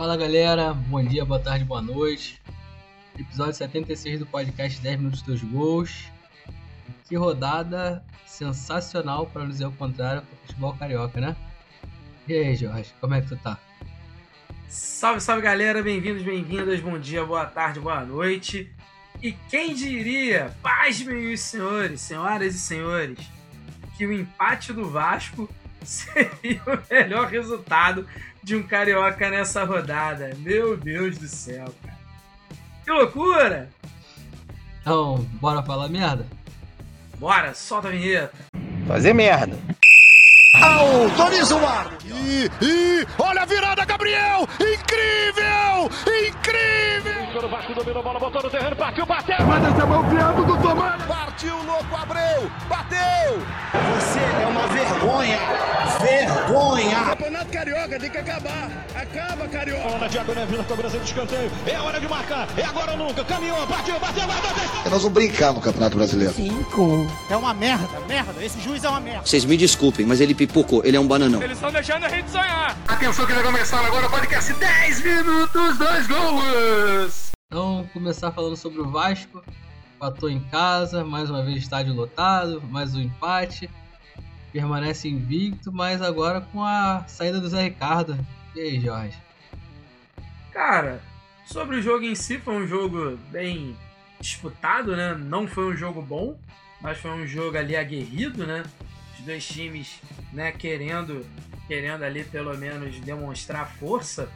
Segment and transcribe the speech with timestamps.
[0.00, 2.40] Fala galera, bom dia, boa tarde, boa noite.
[3.18, 6.10] Episódio 76 do podcast 10 Minutos dos Gols.
[7.06, 11.36] Que rodada sensacional, para dizer o contrário, para o futebol carioca, né?
[12.26, 13.58] E aí, Jorge, como é que tu tá?
[14.66, 18.72] Salve, salve galera, bem-vindos, bem-vindas, bom dia, boa tarde, boa noite.
[19.22, 23.18] E quem diria, paz, meus senhores, senhoras e senhores,
[23.98, 25.46] que o empate do Vasco
[25.84, 28.06] seria o melhor resultado
[28.42, 30.32] de um carioca nessa rodada.
[30.38, 31.98] Meu Deus do céu, cara.
[32.84, 33.68] Que loucura!
[34.80, 36.26] Então, bora falar merda?
[37.18, 38.36] Bora, solta a vinheta.
[38.86, 39.56] Fazer merda.
[40.62, 41.96] Autoriza o ar.
[42.04, 44.48] E, e olha a virada, Gabriel!
[44.54, 45.90] Incrível!
[46.28, 47.44] Incrível!
[47.44, 49.46] O Vasco dominou a bola, botou no terreno, partiu, bateu!
[49.46, 51.29] Manda essa mão viado do Tomás!
[51.40, 52.50] Partiu, louco, Abreu!
[52.68, 53.38] Bateu!
[53.94, 55.38] Você é uma vergonha!
[55.98, 57.04] Vergonha!
[57.06, 58.70] Campeonato Carioca tem que acabar!
[58.94, 59.98] Acaba, Carioca!
[59.98, 61.50] Na diagonal, Vila, cobrança de escanteio.
[61.66, 63.24] É hora de marcar, é agora ou nunca.
[63.24, 64.90] Caminhou, bateu, bateu, bateu!
[64.90, 66.34] Nós vamos brincar no Campeonato Brasileiro.
[66.34, 67.06] Cinco.
[67.30, 68.44] É uma merda, merda.
[68.44, 69.24] Esse juiz é uma merda.
[69.24, 70.84] Vocês me desculpem, mas ele pipocou.
[70.84, 71.42] Ele é um bananão.
[71.42, 72.76] Eles estão deixando a gente sonhar.
[72.86, 77.30] Atenção que vai começar agora o podcast 10 minutos, dois gols!
[77.46, 79.42] Então, começar falando sobre o Vasco.
[80.00, 83.68] Empatou em casa, mais uma vez estádio lotado, mais um empate.
[84.50, 88.18] Permanece invicto, mas agora com a saída do Zé Ricardo.
[88.56, 89.18] E aí, Jorge?
[90.52, 91.02] Cara,
[91.44, 93.76] sobre o jogo em si, foi um jogo bem
[94.18, 95.14] disputado, né?
[95.14, 96.34] Não foi um jogo bom,
[96.80, 98.62] mas foi um jogo ali aguerrido, né?
[99.18, 100.00] Os dois times,
[100.32, 101.26] né, querendo,
[101.68, 104.30] querendo ali pelo menos demonstrar força,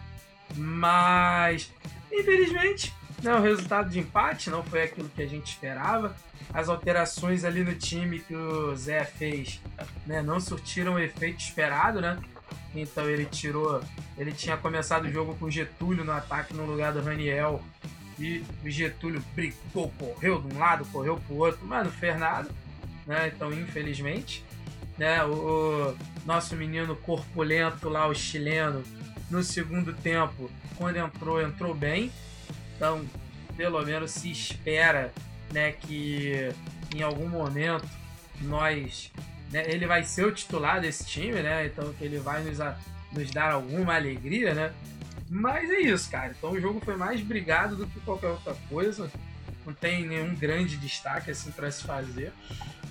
[0.55, 1.73] mas
[2.13, 2.93] infelizmente,
[3.25, 6.15] né, o resultado de empate não foi aquilo que a gente esperava.
[6.53, 9.61] As alterações ali no time que o Zé fez,
[10.07, 12.19] né, não surtiram o efeito esperado, né?
[12.75, 13.83] Então ele tirou,
[14.19, 17.63] ele tinha começado o jogo com o Getúlio no ataque no lugar do Raniel
[18.19, 22.49] e o Getúlio brigou, correu de um lado, correu pro outro, mas não fez nada,
[23.07, 23.33] né?
[23.35, 24.45] Então, infelizmente,
[24.99, 25.25] né?
[25.25, 25.97] O, o
[26.27, 28.83] nosso menino corpulento lá, o chileno,
[29.31, 32.13] no segundo tempo, quando entrou, entrou bem.
[32.77, 33.05] Então,
[33.57, 35.13] pelo menos se espera,
[35.53, 36.51] né, que
[36.95, 37.87] em algum momento
[38.43, 39.11] nós,
[39.51, 41.67] né, ele vai ser o titular desse time, né?
[41.67, 42.77] Então que ele vai nos, a-
[43.13, 44.73] nos dar alguma alegria, né?
[45.31, 46.35] Mas é isso, cara.
[46.37, 49.11] Então o jogo foi mais brigado do que qualquer outra coisa.
[49.65, 52.33] Não tem nenhum grande destaque assim para se fazer,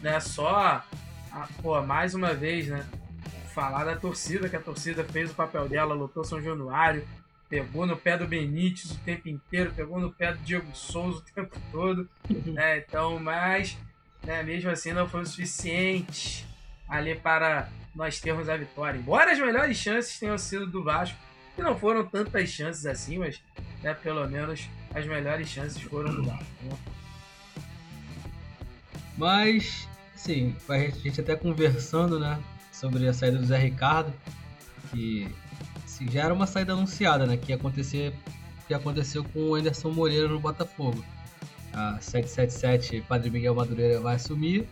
[0.01, 0.19] né?
[0.19, 0.83] Só,
[1.31, 2.85] a, pô, mais uma vez, né?
[3.53, 7.05] Falar da torcida, que a torcida fez o papel dela, lutou São Januário,
[7.53, 11.21] pegou no pé do Benítez o tempo inteiro, pegou no pé do Diego Souza o
[11.21, 12.09] tempo todo,
[12.47, 12.79] né?
[12.79, 13.77] Então, mas,
[14.25, 16.47] né, mesmo assim não foi o suficiente
[16.89, 18.97] ali para nós termos a vitória.
[18.97, 21.15] Embora as melhores chances tenham sido do Vasco,
[21.55, 23.39] que não foram tantas chances assim, mas
[23.83, 26.45] né, pelo menos as melhores chances foram do Vasco.
[26.63, 26.75] né?
[29.15, 29.87] Mas,
[30.25, 34.11] gente, a gente até conversando, né, sobre a saída do Zé Ricardo,
[34.89, 35.29] que
[35.93, 38.13] assim, já era uma saída anunciada, né, que ia acontecer,
[38.67, 41.03] que aconteceu com o Anderson Moreira no Botafogo.
[41.71, 44.67] A 777 Padre Miguel Madureira vai assumir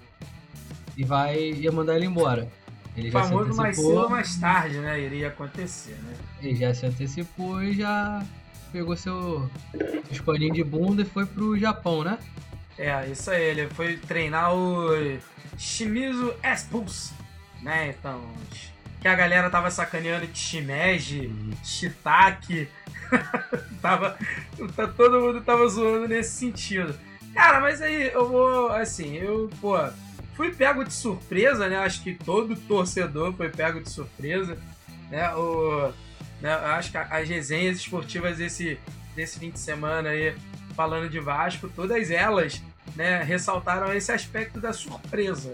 [0.96, 2.48] e vai ia mandar ele embora.
[2.96, 5.00] Ele O já se famoso mais cedo ou mais tarde, né?
[5.00, 6.14] Iria acontecer, né?
[6.42, 8.24] ele já se antecipou e já
[8.72, 9.50] pegou seu,
[10.08, 12.20] seus paninhos de bunda e foi pro Japão, né?
[12.78, 14.90] É, isso aí, ele foi treinar o
[15.58, 17.14] Shimizu S-Pulse,
[17.62, 17.96] né?
[17.98, 18.22] Então,
[19.02, 22.70] que a galera tava sacaneando de Shimeji, Shitake,
[23.82, 24.16] tava,
[24.76, 26.98] tá- todo mundo tava zoando nesse sentido.
[27.34, 29.76] Cara, mas aí eu vou, assim, eu, pô,
[30.36, 31.78] fui pego de surpresa, né?
[31.78, 34.56] Acho que todo torcedor foi pego de surpresa,
[35.10, 35.34] né?
[35.34, 35.92] O,
[36.40, 36.54] né?
[36.54, 38.78] Acho que as resenhas esportivas desse,
[39.16, 40.36] desse fim de semana aí,
[40.76, 42.62] falando de Vasco, todas elas
[42.96, 45.54] né, ressaltaram esse aspecto da surpresa.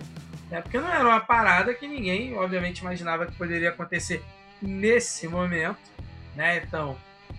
[0.50, 4.24] Né, porque não era uma parada que ninguém, obviamente, imaginava que poderia acontecer
[4.62, 5.78] nesse momento.
[6.35, 6.97] Né, então,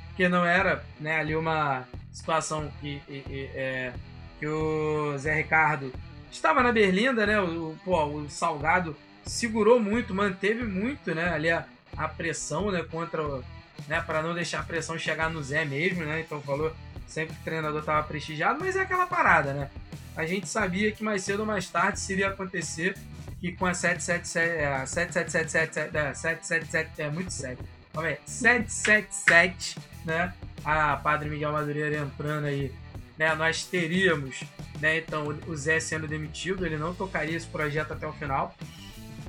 [0.09, 3.93] porque não era né, ali uma situação que, e- e- é,
[4.39, 5.93] que o Zé Ricardo
[6.31, 7.41] estava na Berlinda, né?
[7.41, 11.65] O, o- pô, o Salgado segurou muito, manteve muito né, ali a,
[11.97, 13.45] a pressão né, contra o-
[13.87, 16.21] né, para não deixar a pressão chegar no Zé mesmo, né?
[16.21, 16.75] Então falou
[17.09, 19.71] sempre que o treinador estava prestigiado, mas é aquela parada, né?
[20.15, 22.97] A gente sabia que mais cedo ou mais tarde isso iria acontecer
[23.41, 27.59] que com a 777, é, a 7777, é, 777 é muito sério.
[27.93, 30.35] Calma aí, 777, né?
[30.65, 32.73] A Padre Miguel Madureira entrando aí,
[33.17, 33.35] né?
[33.35, 34.43] Nós teríamos,
[34.81, 34.99] né?
[34.99, 38.55] Então, o Zé sendo demitido, ele não tocaria esse projeto até o final.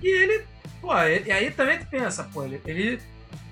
[0.02, 0.46] E ele,
[0.82, 3.00] pô, e aí também tu pensa, pô, ele, ele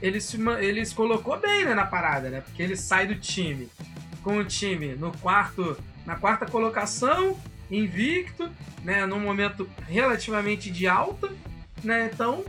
[0.02, 2.42] ele se, ele se colocou bem né, na parada, né?
[2.42, 3.70] Porque ele sai do time
[4.28, 7.40] com o time no quarto, na quarta colocação,
[7.72, 8.52] invicto,
[8.84, 9.06] né?
[9.06, 11.32] Num momento relativamente de alta,
[11.82, 12.10] né?
[12.14, 12.44] Então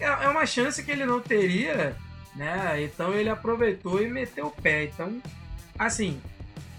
[0.00, 1.94] é, é uma chance que ele não teria,
[2.34, 2.82] né?
[2.82, 4.86] Então ele aproveitou e meteu o pé.
[4.86, 5.22] Então,
[5.78, 6.20] assim,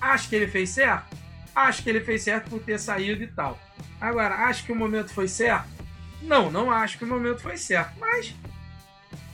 [0.01, 1.15] acho que ele fez certo?
[1.55, 3.57] Acho que ele fez certo por ter saído e tal.
[4.01, 5.69] Agora, acho que o momento foi certo?
[6.21, 7.93] Não, não acho que o momento foi certo.
[7.97, 8.35] Mas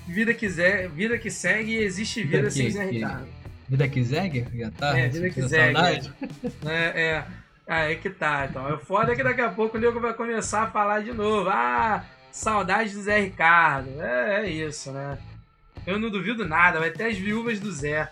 [0.08, 3.43] vida que, ze- vida que segue existe vida Vida sem Zé Ricardo.
[3.68, 4.46] Vida que Zeg?
[4.54, 4.98] Já tá?
[4.98, 6.14] É, vida que Sentindo Zeg, saudade?
[6.66, 7.26] É, é.
[7.68, 8.68] Aí que tá, então.
[8.74, 11.50] É foda que daqui a pouco o nego vai começar a falar de novo.
[11.50, 13.90] Ah, saudade do Zé Ricardo.
[14.02, 15.18] É, é isso, né?
[15.88, 18.10] Eu não duvido nada, vai ter as viúvas do Zé.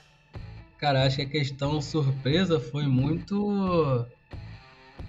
[0.77, 4.05] Cara, acho que a questão surpresa foi muito.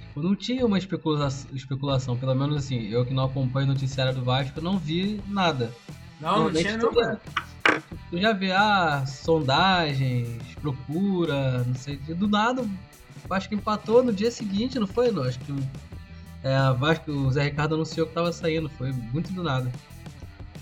[0.09, 4.12] Tipo, não tinha uma especula- especulação, pelo menos assim, eu que não acompanho o noticiário
[4.15, 5.73] do Vasco, não vi nada.
[6.21, 7.21] Não, não tinha toda- cara.
[8.11, 10.29] Tu já vê, ah, sondagens,
[10.61, 12.71] procura, não sei, do nada o
[13.29, 15.11] Vasco empatou no dia seguinte, não foi?
[15.11, 15.71] Não, acho que o-
[16.43, 19.71] é, Vasco, o Zé Ricardo anunciou que tava saindo, foi muito do nada.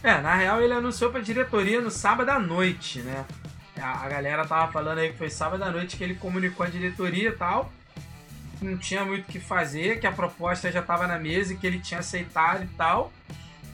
[0.03, 3.25] É, na real ele anunciou pra diretoria no sábado à noite, né?
[3.79, 6.69] A, a galera tava falando aí que foi sábado à noite que ele comunicou a
[6.69, 7.73] diretoria e tal.
[8.63, 11.67] Não tinha muito o que fazer, que a proposta já tava na mesa e que
[11.67, 13.11] ele tinha aceitado e tal.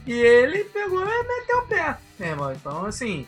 [0.06, 2.52] E ele pegou e meteu o pé, meu irmão.
[2.52, 3.26] Então, assim.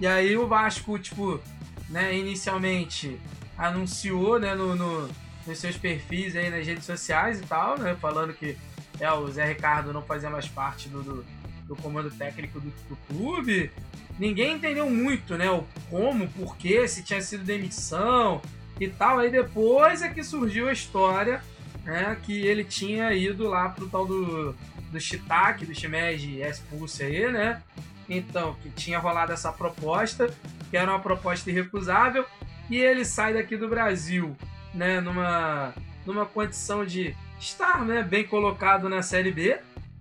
[0.00, 1.40] E aí o Vasco, tipo,
[1.88, 3.18] né, inicialmente
[3.56, 5.08] anunciou, né, no, no-
[5.46, 7.96] nos seus perfis aí nas redes sociais e tal, né?
[8.00, 8.56] Falando que
[9.00, 11.24] é, o Zé Ricardo não fazia mais parte do- do,
[11.66, 13.70] do comando técnico do, do clube.
[14.18, 15.50] Ninguém entendeu muito, né?
[15.50, 18.42] O como, porquê, se tinha sido demissão
[18.78, 19.18] e tal.
[19.18, 21.42] Aí depois é que surgiu a história,
[21.84, 22.16] né?
[22.22, 24.54] Que ele tinha ido lá pro tal do,
[24.90, 27.62] do Shiitake, do Shimeji expulso aí, né?
[28.08, 30.32] Então, que tinha rolado essa proposta,
[30.70, 32.24] que era uma proposta irrecusável,
[32.70, 34.36] e ele sai daqui do Brasil,
[34.74, 35.00] né?
[35.00, 35.74] Numa,
[36.06, 39.60] numa condição de estar né, bem colocado na Série B,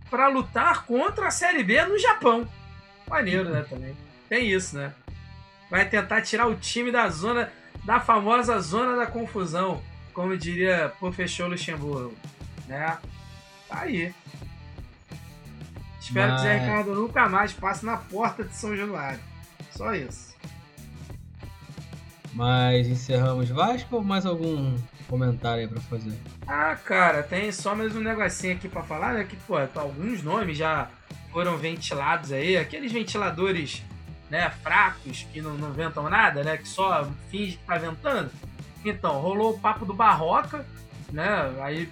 [0.10, 2.48] para lutar contra a Série B no Japão.
[3.10, 3.96] Maneiro, né, também.
[4.30, 4.94] Tem isso, né?
[5.70, 7.52] Vai tentar tirar o time da zona,
[7.84, 9.82] da famosa zona da confusão,
[10.14, 12.16] como diria Professor Luxemburgo,
[12.68, 12.98] né?
[13.68, 14.14] Tá aí.
[16.08, 19.20] Espero que o Zé Mas- Ricardo nunca mais passe na porta de São Januário.
[19.72, 20.36] Só isso.
[22.34, 24.78] Mas encerramos Vasco ou mais algum
[25.08, 26.14] comentário aí pra fazer?
[26.48, 29.24] Ah, cara, tem só mais um negocinho aqui pra falar, né?
[29.24, 30.90] Que, pô, alguns nomes já
[31.32, 33.84] foram ventilados aí, aqueles ventiladores,
[34.30, 36.58] né, fracos, que não, não ventam nada, né?
[36.58, 38.30] Que só finge que tá ventando.
[38.86, 40.66] Então, rolou o papo do Barroca,
[41.12, 41.28] né?
[41.62, 41.90] Aí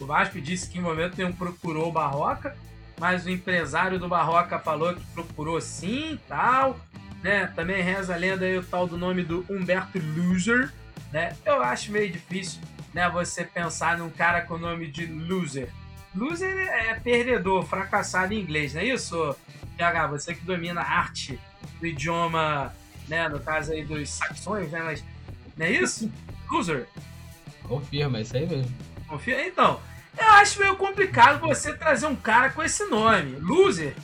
[0.00, 2.56] o Vasco disse que em momento nenhum procurou o Barroca,
[2.98, 6.78] mas o empresário do Barroca falou que procurou sim e tal,
[7.22, 7.46] né?
[7.54, 10.72] Também reza a lenda aí o tal do nome do Humberto Loser,
[11.12, 11.36] né?
[11.44, 12.60] Eu acho meio difícil,
[12.92, 15.72] né, você pensar num cara com o nome de Loser.
[16.14, 19.36] Loser é perdedor, fracassado em inglês, não é isso,
[19.76, 20.06] PH?
[20.08, 21.38] Você que domina a arte
[21.80, 22.74] do idioma,
[23.06, 25.04] né, no caso aí dos saxões, né, mas
[25.56, 26.10] não é isso?
[26.50, 26.88] Loser.
[27.62, 28.74] Confirma, é isso aí mesmo.
[29.06, 29.46] Confia?
[29.46, 29.80] Então,
[30.20, 33.94] eu acho meio complicado você trazer um cara com esse nome, Loser.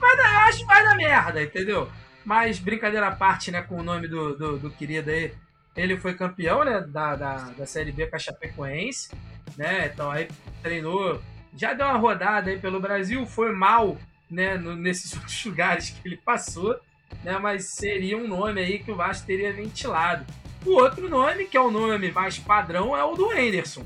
[0.00, 1.90] Dar, eu acho vai dar merda, entendeu?
[2.24, 5.32] Mas brincadeira à parte, né, com o nome do, do, do querido aí,
[5.76, 9.10] ele foi campeão, né, da, da, da Série B com a Chapecoense,
[9.56, 10.28] né, então aí
[10.62, 11.22] treinou,
[11.56, 13.96] já deu uma rodada aí pelo Brasil, foi mal,
[14.30, 16.78] né, no- nesses outros lugares que ele passou,
[17.24, 20.24] né, mas seria um nome aí que o Vasco teria ventilado.
[20.66, 23.84] O outro nome, que é o nome mais padrão, é o do Anderson,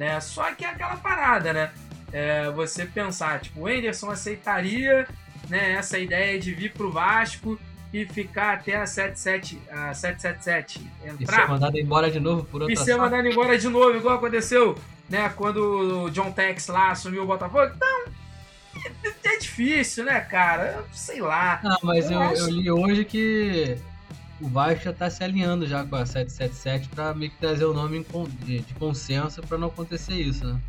[0.00, 1.70] né, só que é aquela parada, né,
[2.10, 5.06] é, você pensar, tipo, o Anderson aceitaria,
[5.48, 7.60] né, essa ideia de vir pro Vasco
[7.92, 12.62] e ficar até a 77, a 777 E ser entrar mandado embora de novo por
[12.62, 12.98] e outra ser SAF.
[13.00, 14.78] mandado embora de novo, igual aconteceu,
[15.08, 17.70] né, quando o John Tex lá assumiu o Botafogo.
[17.76, 18.04] Então,
[19.24, 20.84] é, difícil, né, cara?
[20.92, 21.60] Sei lá.
[21.64, 23.76] Ah, mas Eu eu, acho- eu li hoje que
[24.40, 27.74] o Vasco já tá se alinhando já com a 777 pra meio que trazer o
[27.74, 28.04] nome
[28.44, 30.60] de, de consenso pra não acontecer isso, né?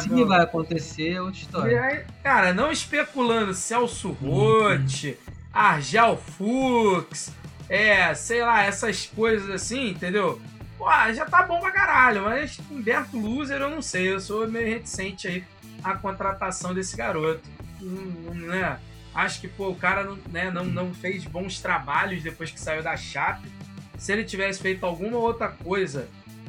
[0.00, 0.26] Se É, meu.
[0.26, 1.82] vai acontecer, é outra E história.
[1.82, 5.16] aí, cara, não especulando Celso Rotti,
[5.52, 7.30] Argel Fux,
[7.68, 10.40] é, sei lá, essas coisas assim, entendeu?
[10.76, 14.66] Pô, já tá bom pra caralho, mas Humberto Loser eu não sei, eu sou meio
[14.66, 15.44] reticente aí
[15.84, 17.40] à contratação desse garoto.
[17.80, 18.78] Né?
[19.14, 22.82] Acho que, pô, o cara não, né, não, não fez bons trabalhos depois que saiu
[22.82, 23.50] da Chape.
[23.98, 26.08] Se ele tivesse feito alguma outra coisa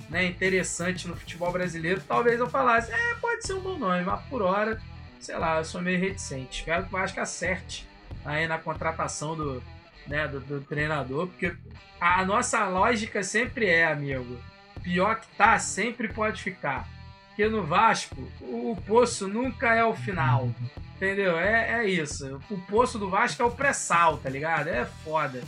[0.10, 4.22] né, interessante no futebol brasileiro, talvez eu falasse, é, pode ser um bom nome, mas
[4.26, 4.82] por hora,
[5.20, 6.60] sei lá, eu sou meio reticente.
[6.60, 7.88] Espero que o Vasco acerte
[8.24, 9.62] aí na contratação do,
[10.08, 11.54] né, do, do treinador, porque
[12.00, 14.38] a nossa lógica sempre é, amigo,
[14.82, 16.88] pior que tá, sempre pode ficar.
[17.36, 20.54] Porque no Vasco, o poço nunca é o final.
[20.96, 21.38] Entendeu?
[21.38, 22.40] É, é isso.
[22.50, 24.68] O poço do Vasco é o pré-sal, tá ligado?
[24.68, 25.44] É foda.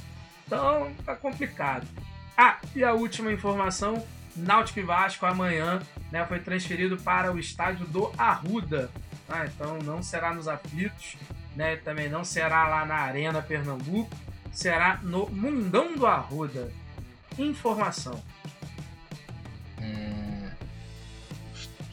[0.45, 1.87] Então, tá complicado.
[2.35, 4.03] Ah, e a última informação:
[4.35, 5.79] Náutico e Vasco amanhã
[6.11, 8.89] né, foi transferido para o estádio do Arruda.
[9.29, 11.15] Ah, então não será nos aflitos,
[11.55, 11.77] né?
[11.77, 14.15] Também não será lá na Arena Pernambuco,
[14.51, 16.71] será no Mundão do Arruda.
[17.37, 18.23] Informação.
[19.79, 20.34] É,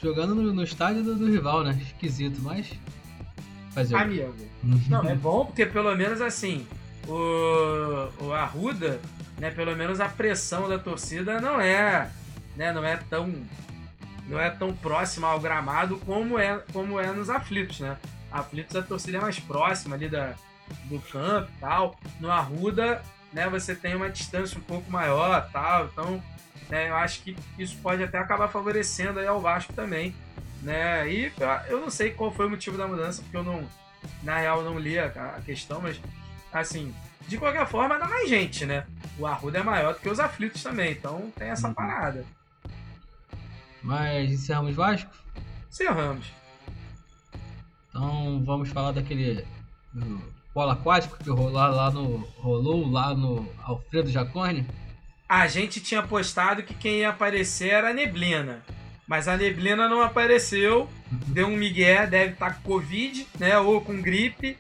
[0.03, 1.79] Jogando no, no estádio do, do rival, né?
[1.81, 2.73] Esquisito, mas.
[3.73, 3.95] Fazer?
[3.95, 4.35] Amigo.
[4.89, 6.67] Não, é bom porque pelo menos assim,
[7.07, 9.01] o, o Arruda,
[9.39, 12.11] né, pelo menos a pressão da torcida não é,
[12.57, 13.33] né, não é tão
[14.29, 17.97] não é tão próxima ao gramado como é como é nos aflitos, né?
[18.31, 20.35] Aflitos a torcida é mais próxima ali da,
[20.85, 21.97] do campo e tal.
[22.21, 25.87] No Arruda, né, você tem uma distância um pouco maior, tal.
[25.87, 26.23] Então,
[26.73, 30.15] né, eu acho que isso pode até acabar favorecendo aí ao Vasco também,
[30.63, 31.07] né?
[31.13, 31.31] E
[31.69, 33.63] eu não sei qual foi o motivo da mudança, porque eu não
[34.23, 35.05] na real não li a,
[35.37, 36.01] a questão, mas
[36.51, 36.95] assim,
[37.29, 38.87] de qualquer forma dá mais gente, né?
[39.19, 41.75] O Arruda é maior do que os aflitos também, então tem essa Uhum.
[41.75, 42.25] parada.
[43.83, 45.11] Mas encerramos Vasco?
[45.69, 46.33] Encerramos.
[47.91, 49.47] Então vamos falar daquele
[50.55, 54.67] polo aquático que rolou lá no, rolou lá no Alfredo Jacone.
[55.33, 58.63] A gente tinha postado que quem ia aparecer era a Neblina.
[59.07, 60.91] Mas a Neblina não apareceu.
[61.11, 63.59] Deu um migué, deve estar com Covid, né?
[63.59, 64.59] Ou com gripe.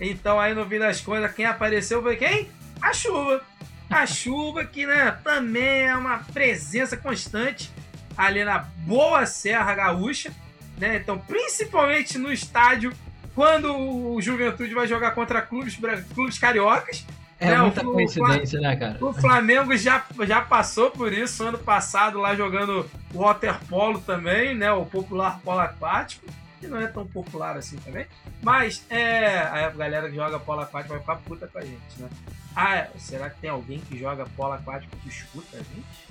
[0.00, 2.48] Então aí no fim das contas, quem apareceu foi quem?
[2.80, 3.42] A chuva.
[3.90, 7.68] A chuva que, né, também é uma presença constante
[8.16, 10.32] ali na boa Serra Gaúcha,
[10.78, 10.98] né?
[10.98, 12.92] Então, principalmente no estádio,
[13.34, 15.76] quando o Juventude vai jogar contra clubes,
[16.14, 17.04] clubes cariocas.
[17.42, 18.98] É Não, muita o- coincidência, né, cara?
[19.04, 24.72] O Flamengo já, já passou por isso ano passado lá jogando waterpolo também, né?
[24.72, 26.24] O popular polo aquático,
[26.60, 28.06] que não é tão popular assim também.
[28.42, 29.38] Mas é.
[29.38, 32.08] A galera que joga polo aquático vai ficar puta com a gente, né?
[32.54, 36.06] Ah, será que tem alguém que joga polo aquático que escuta a gente?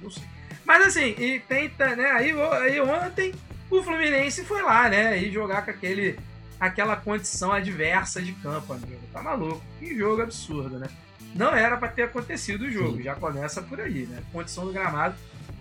[0.00, 0.24] Não sei.
[0.64, 2.10] Mas assim, e tenta, né?
[2.10, 3.32] Aí, aí ontem
[3.70, 5.16] o Fluminense foi lá, né?
[5.16, 6.18] E jogar com aquele,
[6.58, 9.00] aquela condição adversa de campo, amigo.
[9.12, 9.62] Tá maluco?
[9.78, 10.88] Que jogo absurdo, né?
[11.34, 13.02] Não era para ter acontecido o jogo, Sim.
[13.02, 14.22] já começa por aí, né?
[14.32, 15.16] Condição do gramado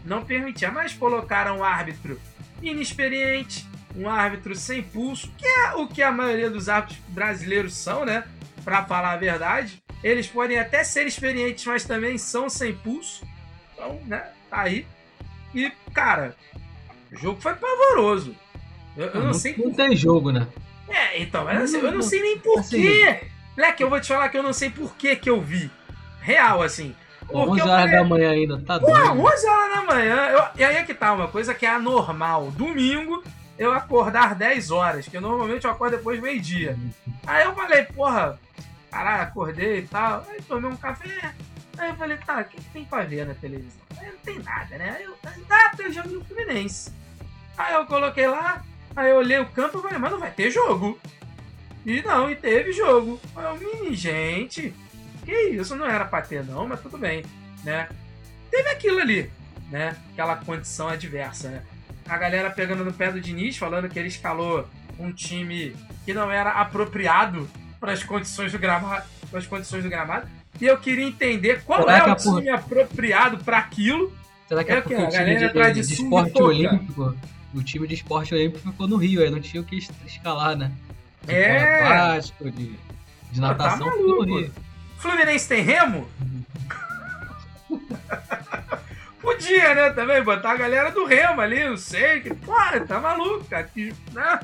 [0.06, 2.20] não permitia, mas colocaram um árbitro
[2.62, 8.06] inexperiente, um árbitro sem pulso, que é o que a maioria dos árbitros brasileiros são,
[8.06, 8.24] né?
[8.64, 13.26] Para falar a verdade, eles podem até ser experientes, mas também são sem pulso.
[13.74, 14.30] Então, né?
[14.50, 14.86] Tá aí.
[15.54, 16.36] E, cara,
[17.12, 18.36] o jogo foi pavoroso.
[18.96, 20.48] Eu, eu não, sei Não tem jogo, né?
[20.88, 23.28] É, então, mas assim, eu não sei nem por Assim, quê.
[23.58, 25.72] Leque, eu vou te falar que eu não sei por que eu vi.
[26.22, 26.96] Real, assim.
[27.28, 29.20] Porque 11 eu horas falei, da manhã ainda, tá Pô, doido.
[29.26, 30.16] 11 horas da manhã.
[30.28, 32.52] Eu, e aí é que tá, uma coisa que é anormal.
[32.52, 33.24] Domingo,
[33.58, 36.78] eu acordar 10 horas, que normalmente eu acordo depois do meio-dia.
[37.26, 38.40] Aí eu falei, porra,
[38.92, 40.26] caralho, acordei e tal.
[40.30, 41.34] Aí tomei um café.
[41.78, 43.82] Aí eu falei, tá, o que, que tem pra ver na televisão?
[43.98, 44.96] Aí não tem nada, né?
[44.98, 45.16] Aí eu,
[45.50, 46.92] ah, tem o jogo do Fluminense.
[47.58, 48.64] Aí eu coloquei lá,
[48.96, 51.00] aí eu olhei o campo e falei, mas não vai ter jogo.
[51.86, 53.20] E não, e teve jogo.
[53.36, 54.74] Aí eu, mini, gente,
[55.24, 57.24] que isso, não era pra ter não, mas tudo bem,
[57.64, 57.88] né?
[58.50, 59.30] Teve aquilo ali,
[59.70, 59.96] né?
[60.14, 61.62] Aquela condição adversa, né?
[62.08, 64.68] A galera pegando no pé do Diniz, falando que ele escalou
[65.00, 65.76] um time
[66.06, 67.48] que não era apropriado
[67.80, 70.28] para as condições do gramado, para as condições do gramado.
[70.60, 74.16] E eu queria entender qual Será é o time apropriado para aquilo.
[74.48, 74.96] Será que É é porque?
[74.96, 77.16] A galera de, atrás de de sunga e esporte olímpico,
[77.56, 80.56] o time de esporte olímpico ficou no Rio, aí não tinha o que es- escalar,
[80.56, 80.72] né?
[81.24, 81.82] De É.
[81.84, 82.68] aquático, de,
[83.32, 84.38] de tá natação, ficou no.
[84.40, 84.52] Rio.
[84.98, 86.08] Fluminense tem remo?
[89.22, 93.44] Podia, né, também, botar a galera do remo ali, não sei, que, porra, tá maluco,
[93.46, 94.40] cara, que, né?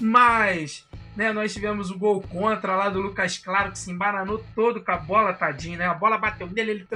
[0.00, 0.86] Mas,
[1.16, 4.92] né, nós tivemos o gol contra lá do Lucas Claro, que se embaranou todo com
[4.92, 6.88] a bola, tadinho, né, a bola bateu nele, ele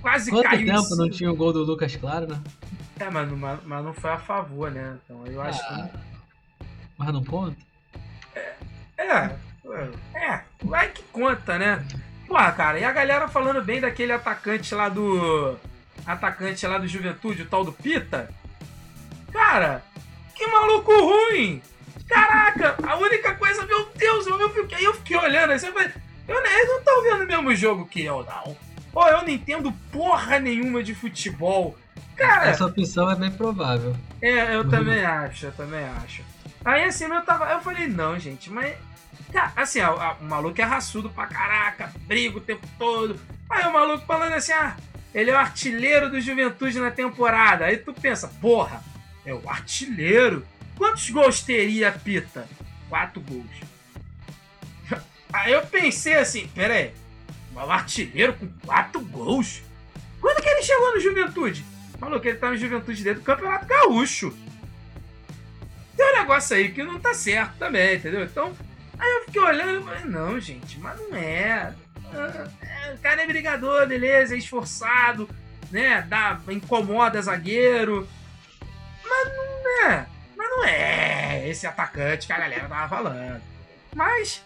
[0.00, 0.62] quase Quanto caiu.
[0.62, 2.40] em tempo não tinha o gol do Lucas Claro, né?
[3.04, 6.64] É, mas, não- mas, mas não foi a favor, né, então eu acho Ah, que...
[6.96, 7.56] Mas não conta?
[8.96, 9.30] É,
[10.14, 11.84] é, vai que conta, né?
[12.26, 15.58] Porra, cara, e a galera falando bem daquele atacante lá do.
[16.06, 18.30] Atacante lá do Juventude, o tal do Pita.
[19.32, 19.82] Cara,
[20.34, 21.60] que maluco ruim!
[22.08, 25.92] Caraca, a única coisa, meu Deus, eu, eu, fiquei, eu fiquei olhando assim, eu falei,
[26.28, 28.56] eu, eles não estão vendo o mesmo jogo que eu, não.
[28.92, 31.76] Pô, eu não entendo porra nenhuma de futebol.
[32.16, 33.96] Cara, Essa opção é bem provável.
[34.22, 36.22] é, eu também acho, eu também acho.
[36.64, 37.44] Aí assim, eu tava.
[37.50, 38.76] Eu falei, não, gente, mas.
[39.32, 43.18] Cara, assim, ó, a- o maluco é raçudo pra caraca, briga o tempo todo.
[43.50, 44.76] Aí o maluco falando assim, ah,
[45.12, 47.64] ele é o artilheiro do Juventude na temporada.
[47.66, 48.82] Aí tu pensa, porra,
[49.26, 50.46] é o artilheiro?
[50.76, 52.46] Quantos gols teria a Pita?
[52.88, 53.44] Quatro gols.
[55.32, 56.92] Aí eu pensei assim, pera aí,
[57.54, 59.62] o artilheiro com quatro gols?
[60.20, 61.64] Quando que ele chegou no Juventude?
[62.04, 64.36] Maluco, ele tá no Juventude dentro do Campeonato Gaúcho.
[65.96, 68.24] Tem um negócio aí que não tá certo também, entendeu?
[68.24, 68.52] Então,
[68.98, 71.74] aí eu fiquei olhando e falei, não, gente, mas não é.
[72.12, 75.28] Ah, é, O cara é brigador, beleza, é esforçado,
[75.70, 76.02] né?
[76.02, 78.08] Dá, incomoda zagueiro.
[79.02, 80.06] Mas não é.
[80.36, 83.40] Mas não é esse atacante que a galera tava falando.
[83.94, 84.44] Mas,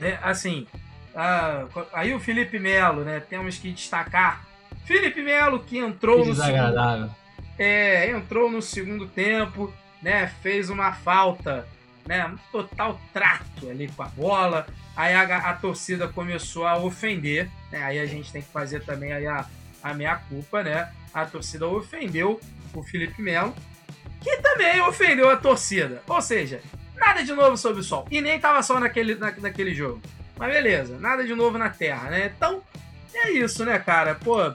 [0.00, 0.66] né, assim,
[1.14, 3.20] ah, aí o Felipe Melo, né?
[3.20, 4.51] Temos que destacar.
[4.84, 7.10] Felipe Melo que entrou Que no segundo
[7.58, 9.72] é, entrou no segundo tempo,
[10.02, 10.26] né?
[10.42, 11.66] Fez uma falta,
[12.06, 12.26] né?
[12.26, 14.66] Um total trato ali com a bola.
[14.96, 17.82] Aí a, a torcida começou a ofender, né?
[17.84, 19.46] Aí a gente tem que fazer também aí a,
[19.82, 20.90] a meia culpa, né?
[21.12, 22.40] A torcida ofendeu
[22.74, 23.54] o Felipe Melo,
[24.20, 26.02] que também ofendeu a torcida.
[26.06, 26.60] Ou seja,
[26.96, 28.06] nada de novo sob o sol.
[28.10, 30.00] E nem tava só naquele, na, naquele jogo.
[30.36, 32.32] Mas beleza, nada de novo na terra, né?
[32.34, 32.62] Então,
[33.14, 34.14] é isso, né, cara?
[34.14, 34.52] Pô,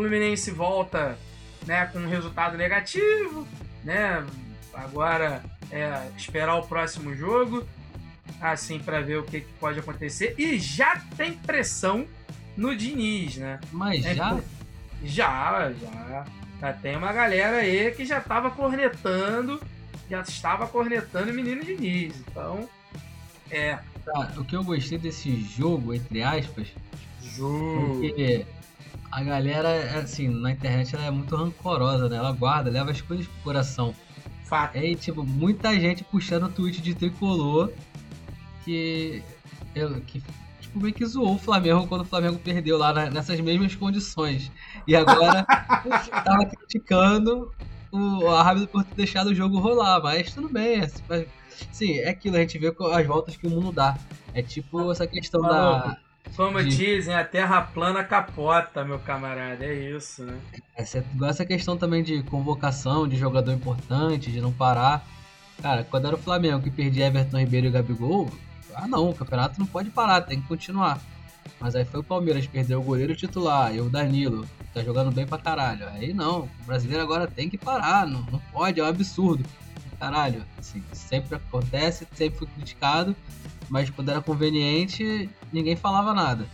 [0.00, 1.18] Fluminense volta
[1.66, 3.46] né, com um resultado negativo,
[3.84, 4.24] né?
[4.72, 7.66] Agora é esperar o próximo jogo,
[8.40, 10.34] assim, para ver o que, que pode acontecer.
[10.38, 12.06] E já tem pressão
[12.56, 13.60] no Diniz, né?
[13.70, 14.40] Mas É, já.
[15.04, 16.24] Já, já.
[16.60, 19.60] Já tem uma galera aí que já tava cornetando,
[20.08, 22.14] já estava cornetando o menino Diniz.
[22.26, 22.66] Então,
[23.50, 23.78] é.
[24.04, 26.68] Tá, o que eu gostei desse jogo, entre aspas,
[27.22, 28.00] Jogo.
[28.00, 28.46] porque
[29.10, 32.16] a galera, assim, na internet ela é muito rancorosa, né?
[32.16, 33.94] Ela guarda, leva as coisas pro coração.
[34.44, 34.76] Fato.
[34.76, 37.72] É, e, tipo, muita gente puxando o tweet de tricolor
[38.64, 39.22] que,
[40.06, 40.22] que
[40.60, 44.50] tipo, meio que zoou o Flamengo quando o Flamengo perdeu lá na- nessas mesmas condições.
[44.86, 45.44] E agora
[46.24, 47.52] tava criticando
[47.92, 50.80] o Rábida por ter deixado o jogo rolar, mas tudo bem.
[51.08, 51.26] mas,
[51.72, 53.96] Sim, é aquilo, a gente vê as voltas que o mundo dá.
[54.32, 55.96] É tipo essa questão da.
[56.36, 59.64] Como de- dizem, a terra plana capota, meu camarada.
[59.64, 60.38] É isso, né?
[60.76, 65.04] Essa, igual essa questão também de convocação de jogador importante, de não parar.
[65.60, 68.30] Cara, quando era o Flamengo que perdia Everton Ribeiro e Gabigol,
[68.74, 70.98] ah não, o campeonato não pode parar, tem que continuar.
[71.58, 75.10] Mas aí foi o Palmeiras, perdeu o goleiro titular e o Danilo, que tá jogando
[75.10, 75.86] bem pra caralho.
[75.88, 79.44] Aí não, o brasileiro agora tem que parar, não, não pode, é um absurdo.
[79.98, 83.14] Caralho, assim, sempre acontece, sempre foi criticado,
[83.70, 86.46] mas quando era conveniente, ninguém falava nada.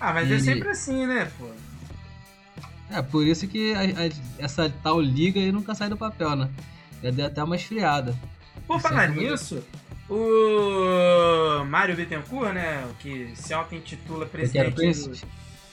[0.00, 1.46] Ah, mas é E- sempre assim, né, pô?
[2.90, 6.50] É, por isso que a- a- essa tal liga aí nunca sai do papel, né?
[7.02, 8.14] Já deu até uma esfriada.
[8.66, 9.62] Por é falar nisso,
[10.08, 15.12] o Mário Bittencourt, né, o que se auto-intitula presidente do,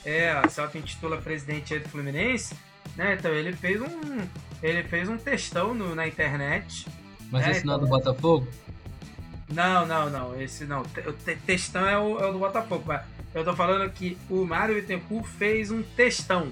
[0.04, 2.54] é, se auto-intitula presidente aí do Fluminense,
[2.96, 4.20] né, então ele fez um
[4.62, 6.86] ele fez um textão no- na internet.
[7.30, 8.48] Mas É, esse não é do então- Botafogo?
[9.54, 10.82] Não, não, não, esse não.
[10.82, 13.02] O te- textão é o, é o do Botafogo, mas
[13.34, 16.48] eu tô falando que o Mário Bittencourt fez um textão.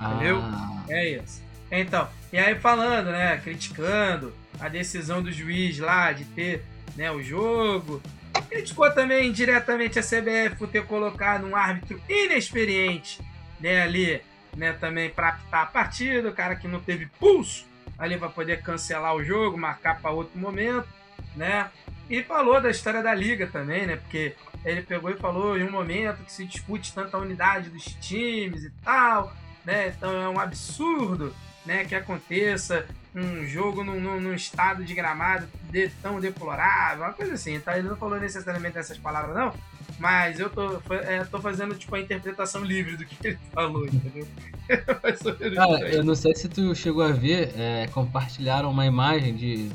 [0.00, 0.38] Entendeu?
[0.42, 1.42] Ah, É isso.
[1.70, 6.64] Então, e aí falando, né, criticando a decisão do juiz lá de ter,
[6.96, 8.00] né, o jogo.
[8.48, 13.20] Criticou também diretamente a CBF por ter colocado um árbitro inexperiente,
[13.60, 14.20] né, ali,
[14.56, 17.66] né, também para apitar a partida, o cara que não teve pulso
[17.98, 20.86] ali para poder cancelar o jogo, marcar para outro momento,
[21.34, 21.70] né?
[22.08, 23.96] E falou da história da liga também, né?
[23.96, 28.62] Porque ele pegou e falou em um momento que se discute tanta unidade dos times
[28.64, 29.32] e tal,
[29.64, 29.88] né?
[29.88, 35.48] Então é um absurdo, né, que aconteça um jogo num, num- num estado de gramado
[35.70, 37.58] de- tão deplorável, uma coisa assim.
[37.58, 37.76] Tá?
[37.76, 39.52] Ele não falou necessariamente essas palavras, não,
[39.98, 44.28] mas eu tô, é, tô fazendo tipo a interpretação livre do que ele falou, entendeu?
[45.56, 49.70] Cara, eu não sei se tu chegou a ver, é, compartilharam uma imagem de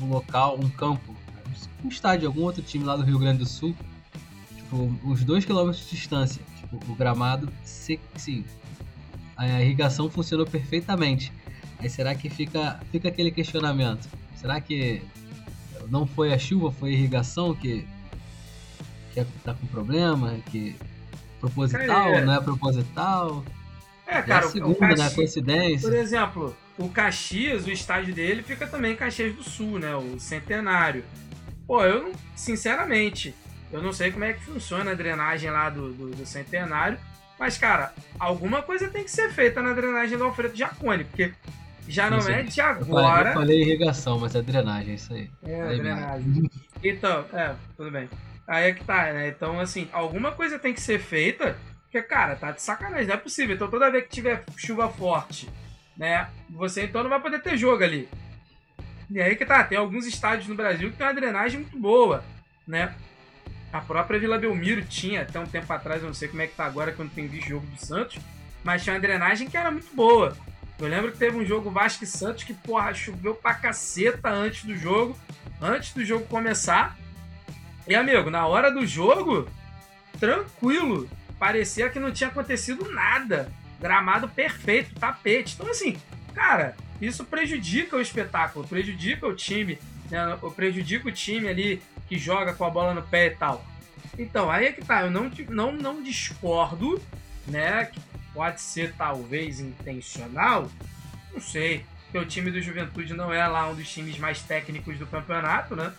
[0.00, 1.15] um local, um campo,
[1.86, 3.74] um estádio de algum outro time lá do Rio Grande do Sul,
[4.56, 6.42] tipo, uns 2 km de distância.
[6.58, 7.98] Tipo, o gramado, sim,
[9.36, 11.32] a irrigação funcionou perfeitamente.
[11.78, 14.08] Aí será que fica, fica aquele questionamento?
[14.36, 15.02] Será que
[15.88, 17.86] não foi a chuva, foi a irrigação que,
[19.14, 20.36] que tá com problema?
[20.50, 20.74] Que
[21.40, 23.44] proposital, é- não é proposital?
[24.06, 24.88] É, É cara, a o- o segunda, né?
[24.88, 25.88] Caxias- Coincidência.
[25.88, 29.94] Por exemplo, o Caxias, o estádio dele fica também em Caxias do Sul, né?
[29.96, 31.04] O Centenário.
[31.66, 33.34] Pô, eu não, sinceramente,
[33.72, 36.98] eu não sei como é que funciona a drenagem lá do, do, do Centenário,
[37.38, 41.32] mas, cara, alguma coisa tem que ser feita na drenagem do Alfredo Jacone, porque
[41.88, 42.44] já não Isso é aí.
[42.44, 43.28] de Eu falei, agora.
[43.30, 45.30] eu falei irrigação, mas é drenagem, isso aí.
[45.44, 46.50] É, Falei drenagem.
[46.82, 48.08] Então, é, tudo bem.
[48.46, 49.28] Aí é que tá, né?
[49.28, 53.18] Então, assim, alguma coisa tem que ser feita, porque, cara, tá de sacanagem, não é
[53.18, 53.54] possível.
[53.54, 55.48] Então, toda vez que tiver chuva forte,
[55.96, 58.08] né, você então não vai poder ter jogo ali.
[59.10, 62.24] E aí que tá, tem alguns estádios no Brasil que tem uma drenagem muito boa,
[62.66, 62.94] né?
[63.72, 66.56] A própria Vila Belmiro tinha, até um tempo atrás, eu não sei como é que
[66.56, 68.18] tá agora, quando tem visto jogo do Santos,
[68.64, 70.36] mas tinha uma drenagem que era muito boa.
[70.78, 74.64] Eu lembro que teve um jogo Vasco e Santos que, porra, choveu pra caceta antes
[74.64, 75.18] do jogo,
[75.60, 76.96] antes do jogo começar.
[77.86, 79.48] E, amigo, na hora do jogo,
[80.18, 83.50] tranquilo, parecia que não tinha acontecido nada.
[83.80, 85.54] Gramado perfeito, tapete.
[85.54, 85.96] Então, assim,
[86.36, 89.78] cara, isso prejudica o espetáculo, prejudica o time,
[90.10, 90.38] né?
[90.54, 93.64] prejudica o time ali que joga com a bola no pé e tal.
[94.18, 97.02] Então, aí é que tá, eu não, não, não discordo,
[97.46, 97.86] né?
[97.86, 97.98] Que
[98.34, 100.70] pode ser talvez intencional,
[101.32, 101.84] não sei.
[102.04, 105.74] Porque o time do Juventude não é lá um dos times mais técnicos do campeonato,
[105.74, 105.92] né?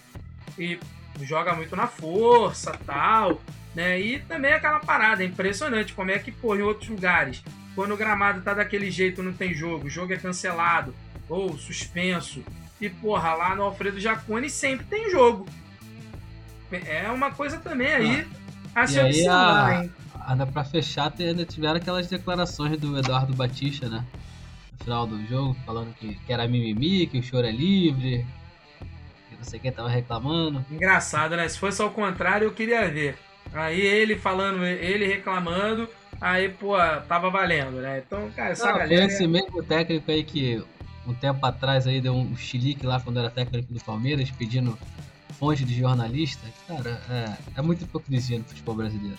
[0.58, 0.80] E
[1.21, 3.41] joga muito na força tal,
[3.76, 4.00] né?
[4.00, 7.43] E também aquela parada, é impressionante como é que, pô, em outros lugares,
[7.77, 10.95] quando o gramado tá daquele jeito, não tem jogo, o jogo é cancelado
[11.29, 12.43] ou suspenso.
[12.81, 15.47] E, porra, lá no Alfredo Jacone sempre tem jogo.
[16.71, 18.27] É uma coisa também aí
[18.75, 19.95] Ah, a se observar, hein?
[20.27, 24.05] ainda pra fechar, ainda tiveram aquelas declarações do Eduardo Batista, né?
[24.71, 28.25] No final do jogo, falando que, que era mimimi, que o choro é livre,
[29.29, 30.65] que não sei quem tava reclamando.
[30.69, 31.47] Engraçado, né?
[31.47, 33.17] Se fosse ao contrário, eu queria ver.
[33.53, 36.75] Aí ele falando, ele reclamando, aí, pô,
[37.08, 38.03] tava valendo, né?
[38.06, 39.06] Então, cara, essa Não, galera.
[39.06, 40.63] esse mesmo técnico aí que
[41.08, 44.77] um tempo atrás aí deu um chilique lá quando era técnico do Palmeiras, pedindo
[45.39, 46.45] fonte de jornalista.
[46.67, 49.17] Cara, é, é muita hipocrisia no futebol brasileiro.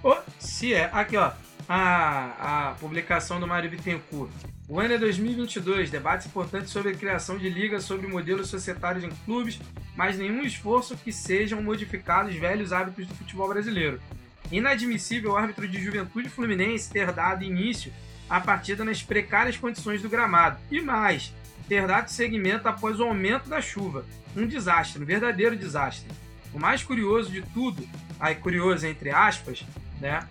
[0.00, 0.88] Pô, se é.
[0.92, 1.32] Aqui, ó.
[1.68, 4.30] A, a publicação do Mário Bittencourt.
[4.68, 5.90] O ano é 2022.
[5.90, 9.58] Debates importantes sobre a criação de ligas sobre modelos societários em clubes,
[9.96, 14.00] mas nenhum esforço que sejam modificados velhos hábitos do futebol brasileiro.
[14.50, 17.92] Inadmissível o árbitro de Juventude Fluminense ter dado início
[18.28, 20.58] à partida nas precárias condições do gramado.
[20.70, 21.32] E mais,
[21.68, 24.04] ter dado seguimento após o aumento da chuva.
[24.36, 26.10] Um desastre, um verdadeiro desastre.
[26.52, 27.86] O mais curioso de tudo,
[28.18, 29.64] aí curioso entre aspas,
[30.00, 30.26] né,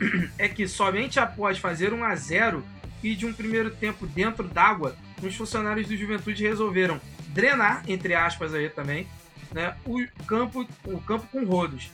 [0.38, 2.64] é que somente após fazer 1 a 0
[3.02, 8.54] e de um primeiro tempo dentro d'água, os funcionários do Juventude resolveram drenar, entre aspas
[8.54, 9.06] aí também,
[9.52, 11.90] né, o campo, o campo com rodos.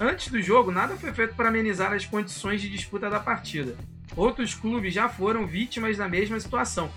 [0.00, 3.76] Antes do jogo, nada foi feito para amenizar as condições de disputa da partida.
[4.16, 6.90] Outros clubes já foram vítimas da mesma situação.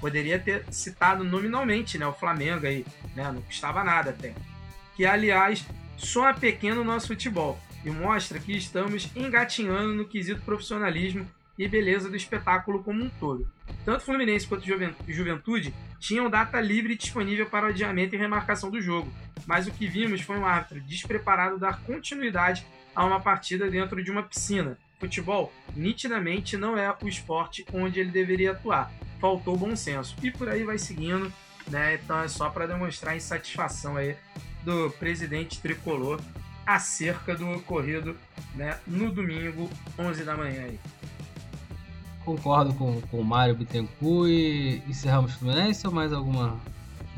[0.00, 2.84] Poderia ter citado nominalmente né, o Flamengo aí,
[3.14, 4.34] né, não custava nada até.
[4.96, 5.64] Que, aliás,
[5.96, 11.26] só é pequeno o nosso futebol e mostra que estamos engatinhando no quesito profissionalismo
[11.58, 13.48] e beleza do espetáculo como um todo.
[13.84, 18.80] Tanto Fluminense quanto Juven- Juventude tinham data livre disponível para o adiamento e remarcação do
[18.80, 19.12] jogo,
[19.46, 22.64] mas o que vimos foi um árbitro despreparado dar continuidade
[22.94, 24.78] a uma partida dentro de uma piscina.
[25.00, 28.92] Futebol, nitidamente, não é o esporte onde ele deveria atuar.
[29.20, 30.14] Faltou bom senso.
[30.22, 31.32] E por aí vai seguindo,
[31.68, 31.94] né?
[31.94, 34.16] Então é só para demonstrar a insatisfação aí
[34.64, 36.20] do presidente tricolor
[36.64, 38.16] acerca do ocorrido
[38.54, 39.68] né, no domingo,
[39.98, 40.78] 11 da manhã aí.
[42.24, 46.60] Concordo com, com o Mário Bittencourt e encerramos Fluminense ou mais alguma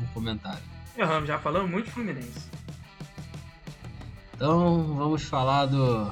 [0.01, 0.63] um comentário?
[0.97, 2.49] Erramos, já falamos muito Fluminense.
[4.33, 6.11] Então vamos falar do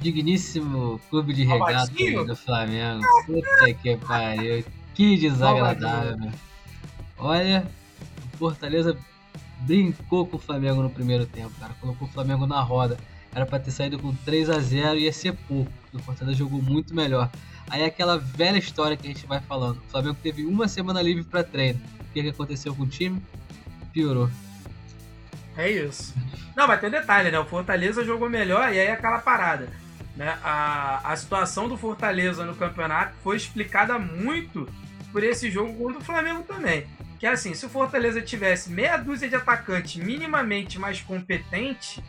[0.00, 2.26] digníssimo clube de regata Robertinho?
[2.26, 3.02] do Flamengo.
[3.26, 4.64] Puta que pariu.
[4.94, 6.30] Que desagradável.
[7.18, 7.66] Olha,
[8.34, 8.96] o Fortaleza
[9.60, 11.74] brincou com o Flamengo no primeiro tempo, cara.
[11.80, 12.96] Colocou o Flamengo na roda.
[13.34, 15.70] Era pra ter saído com 3 a 0 e ia ser pouco.
[15.92, 17.30] O Fortaleza jogou muito melhor.
[17.68, 19.78] Aí é aquela velha história que a gente vai falando.
[19.78, 21.80] O Flamengo teve uma semana livre pra treino.
[22.00, 23.20] O que, que aconteceu com o time?
[23.92, 24.30] Piorou.
[25.56, 26.14] É isso.
[26.54, 27.38] Não, mas tem um detalhe, né?
[27.38, 29.68] O Fortaleza jogou melhor e aí é aquela parada.
[30.14, 30.38] Né?
[30.42, 34.68] A, a situação do Fortaleza no campeonato foi explicada muito
[35.12, 36.86] por esse jogo contra o Flamengo também.
[37.18, 42.02] Que é assim, se o Fortaleza tivesse meia dúzia de atacantes minimamente mais competente,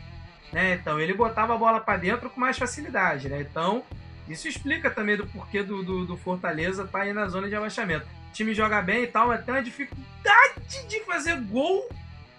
[0.52, 0.74] né?
[0.74, 3.40] Então ele botava a bola para dentro com mais facilidade, né?
[3.40, 3.82] Então
[4.28, 8.06] isso explica também do porquê do, do, do Fortaleza estar aí na zona de abaixamento.
[8.30, 11.88] O time joga bem e tal, mas tem uma dificuldade de fazer gol.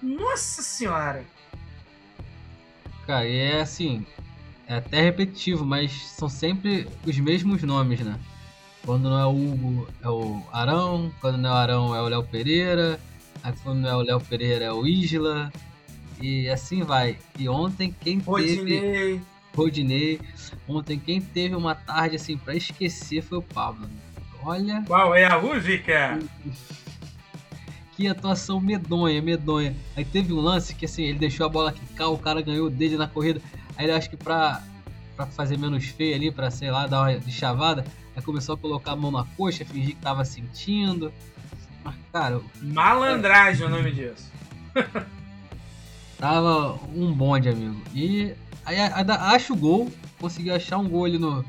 [0.01, 1.23] Nossa senhora!
[3.05, 4.05] Cara, e é assim,
[4.67, 8.19] é até repetitivo, mas são sempre os mesmos nomes, né?
[8.85, 12.07] Quando não é o Hugo, é o Arão, quando não é o Arão, é o
[12.07, 12.99] Léo Pereira,
[13.43, 15.51] aí quando não é o Léo Pereira, é o Isla,
[16.21, 17.17] e assim vai.
[17.37, 19.21] E ontem quem teve.
[19.59, 20.19] Rodinei.
[20.67, 23.89] Ontem quem teve uma tarde assim pra esquecer foi o Pablo.
[24.41, 26.17] Olha Qual é a música?
[27.95, 29.75] Que atuação medonha, medonha.
[29.97, 32.95] Aí teve um lance que assim, ele deixou a bola quicar, o cara ganhou dele
[32.95, 33.41] na corrida.
[33.75, 34.63] Aí ele acho que pra,
[35.17, 37.83] pra fazer menos feio ali, pra sei lá, dar uma de chavada,
[38.15, 41.11] aí começou a colocar a mão na coxa, fingir que tava sentindo.
[41.83, 44.31] Mas, cara, Malandragem é o nome disso.
[46.17, 47.81] Tava um bonde, amigo.
[47.93, 48.33] E
[48.65, 51.43] aí acha o gol, conseguiu achar um gol ali no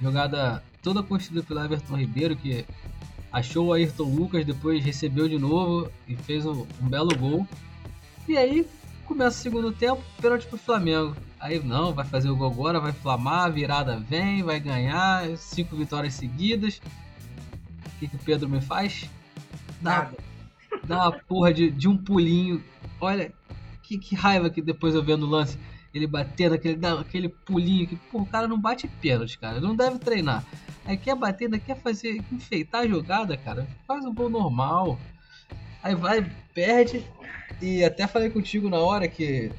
[0.00, 2.64] jogada toda construída pelo Everton Ribeiro, que
[3.32, 7.46] achou o Ayrton Lucas, depois recebeu de novo e fez um, um belo gol.
[8.26, 8.66] E aí
[9.04, 11.16] começa o segundo tempo, pênalti pro Flamengo.
[11.40, 15.76] Aí não, vai fazer o gol agora, vai flamar, a virada vem, vai ganhar, cinco
[15.76, 16.80] vitórias seguidas.
[17.86, 19.08] O que, que o Pedro me faz?
[19.80, 20.16] Dá Nada.
[20.86, 22.62] dá uma porra de, de um pulinho.
[23.00, 23.32] Olha,
[23.82, 25.58] que, que raiva que depois eu vendo o lance.
[25.98, 29.56] Ele batendo, aquele, aquele pulinho que, pô, o cara não bate pênalti, cara.
[29.56, 30.44] Ele não deve treinar.
[30.84, 33.66] Aí quer bater, ainda quer fazer, enfeitar a jogada, cara.
[33.86, 34.98] Faz um gol normal.
[35.82, 37.04] Aí vai, perde.
[37.60, 39.50] E até falei contigo na hora que.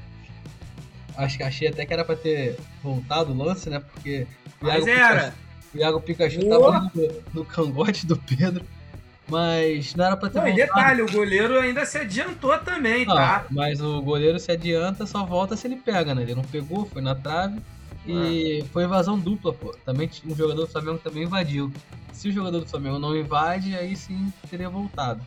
[1.16, 3.80] Acho que achei até que era pra ter voltado o lance, né?
[3.80, 4.26] Porque.
[4.60, 5.20] o Mas Iago era.
[5.20, 5.36] Pikachu-
[5.74, 6.72] O Iago Pikachu Boa.
[6.72, 8.64] tava no, no cangote do Pedro.
[9.30, 13.14] Mas não era pra ter Não, e detalhe, o goleiro ainda se adiantou também, Não,
[13.14, 13.46] tá?
[13.50, 16.22] mas o goleiro se adianta, só volta se ele pega, né?
[16.22, 17.60] Ele não pegou, foi na trave
[18.06, 19.74] e foi invasão dupla, pô.
[19.84, 21.72] Também um jogador do Flamengo também invadiu.
[22.12, 25.20] Se o jogador do Flamengo não invade, aí sim teria voltado.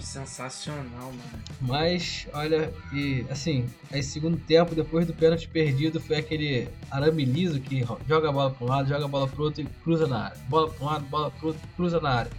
[0.00, 1.42] Sensacional, mano.
[1.60, 7.60] Mas, olha, e assim, aí segundo tempo, depois do pênalti perdido, foi aquele arame liso
[7.60, 10.26] que joga a bola pra um lado, joga a bola pro outro e cruza na
[10.26, 10.36] área.
[10.48, 12.30] Bola pra um lado, bola pro outro, cruza na área.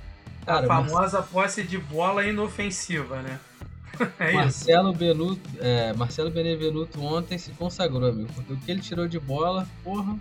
[0.47, 3.39] A Mar- famosa posse de bola inofensiva, né?
[4.19, 4.31] é.
[4.33, 8.29] Marcelo Benuto, é, Marcelo Benevenuto ontem se consagrou, amigo.
[8.33, 10.15] Porque o que ele tirou de bola, porra,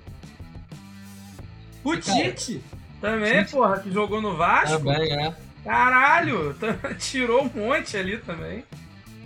[1.85, 2.63] O Cara, Tite
[3.01, 4.79] também, Tite- porra, que jogou no Vasco.
[4.79, 5.35] também, é.
[5.65, 6.57] Caralho,
[6.99, 8.65] tirou um monte ali também.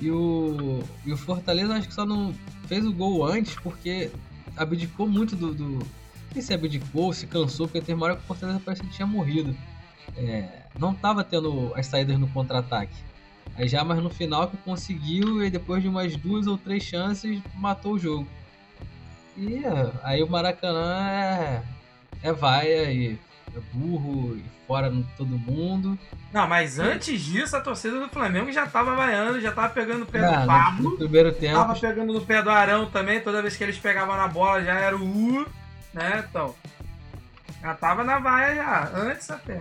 [0.00, 2.34] E o, e o Fortaleza acho que só não
[2.66, 4.10] fez o gol antes porque
[4.56, 5.52] abdicou muito do.
[5.54, 8.82] do não sei se abdicou, se cansou, porque tem uma hora que o Fortaleza parece
[8.82, 9.54] que tinha morrido.
[10.16, 12.94] É, não tava tendo as saídas no contra-ataque.
[13.56, 17.40] Aí já mas no final que conseguiu e depois de umas duas ou três chances
[17.54, 18.26] matou o jogo.
[19.36, 21.62] E é, aí o Maracanã é,
[22.22, 23.18] é vaia e
[23.56, 25.98] é burro e fora todo mundo.
[26.32, 30.06] Não, mas antes disso, a torcida do Flamengo já tava vaiando, já tava pegando o
[30.06, 30.90] pé Ah, do Pablo.
[30.90, 31.56] no primeiro tempo.
[31.56, 34.74] Tava pegando no pé do Arão também, toda vez que eles pegavam na bola já
[34.74, 35.46] era o U,
[35.92, 36.24] né?
[36.28, 36.54] Então.
[37.60, 39.60] Já tava na vaia já, antes até.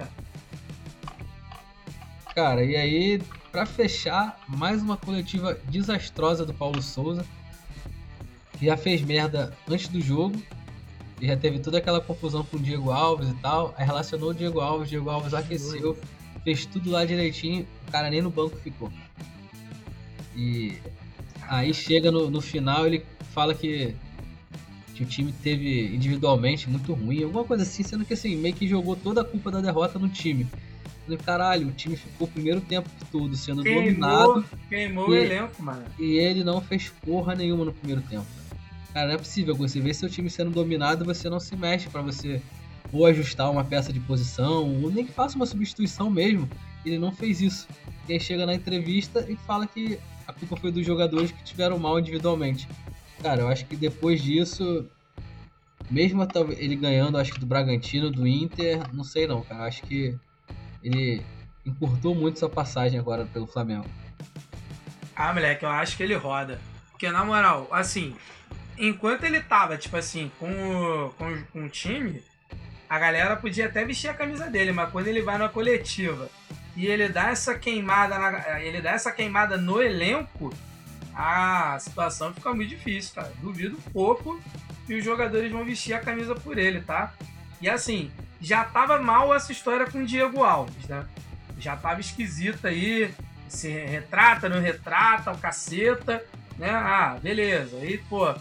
[2.41, 3.21] Cara, e aí,
[3.52, 7.25] pra fechar, mais uma coletiva desastrosa do Paulo Souza,
[8.58, 10.41] que já fez merda antes do jogo,
[11.19, 14.34] e já teve toda aquela confusão com o Diego Alves e tal, aí relacionou o
[14.34, 15.97] Diego Alves, o Diego Alves aqueceu,
[16.45, 18.89] fez tudo lá direitinho, o cara nem no banco ficou.
[20.34, 20.78] E
[21.41, 23.93] aí chega no, no final, ele fala que,
[24.95, 28.65] que o time teve individualmente muito ruim, alguma coisa assim, sendo que assim, meio que
[28.65, 30.47] jogou toda a culpa da derrota no time.
[31.10, 35.26] Falei, caralho, o time ficou o primeiro tempo todo sendo dominado Queimou, queimou o E-
[35.26, 35.84] elenco, mano.
[35.98, 38.28] e ele não fez porra nenhuma no primeiro tempo.
[38.93, 39.56] Cara, não é possível.
[39.56, 42.41] Você vê seu time sendo dominado, você não se mexe pra você
[42.91, 46.50] ou ajustar uma peça de posição, ou nem que faça uma substituição mesmo.
[46.86, 47.67] Ele não fez isso.
[48.08, 51.78] E aí chega na entrevista e fala que a culpa foi dos jogadores que tiveram
[51.80, 52.67] mal individualmente.
[53.22, 54.86] Cara, eu acho que depois disso,
[55.89, 59.65] mesmo ele ganhando, acho que do Bragantino, do Inter, não sei não, cara.
[59.65, 60.15] Acho que
[60.84, 61.24] ele
[61.65, 63.86] encurtou muito sua passagem agora pelo Flamengo.
[65.15, 66.60] Ah, moleque, eu acho que ele roda.
[66.92, 68.15] Porque, na moral, assim,
[68.78, 72.22] enquanto ele tava, tipo assim, com o, com, com o time,
[72.89, 76.30] a galera podia até vestir a camisa dele, mas quando ele vai na coletiva
[76.76, 80.54] e ele dá essa queimada, na- ele dá essa queimada no elenco,
[81.13, 83.32] a situação fica muito difícil, cara.
[83.42, 84.39] Duvido pouco
[84.88, 87.13] que os jogadores vão vestir a camisa por ele, tá?
[87.62, 91.06] E assim, já tava mal essa história com o Diego Alves, né?
[91.58, 93.13] Já tava esquisita aí,
[93.48, 96.24] se retrata, não retrata, o caceta,
[96.58, 96.69] né?
[96.69, 97.78] Ah, beleza.
[97.78, 98.34] Aí, pô,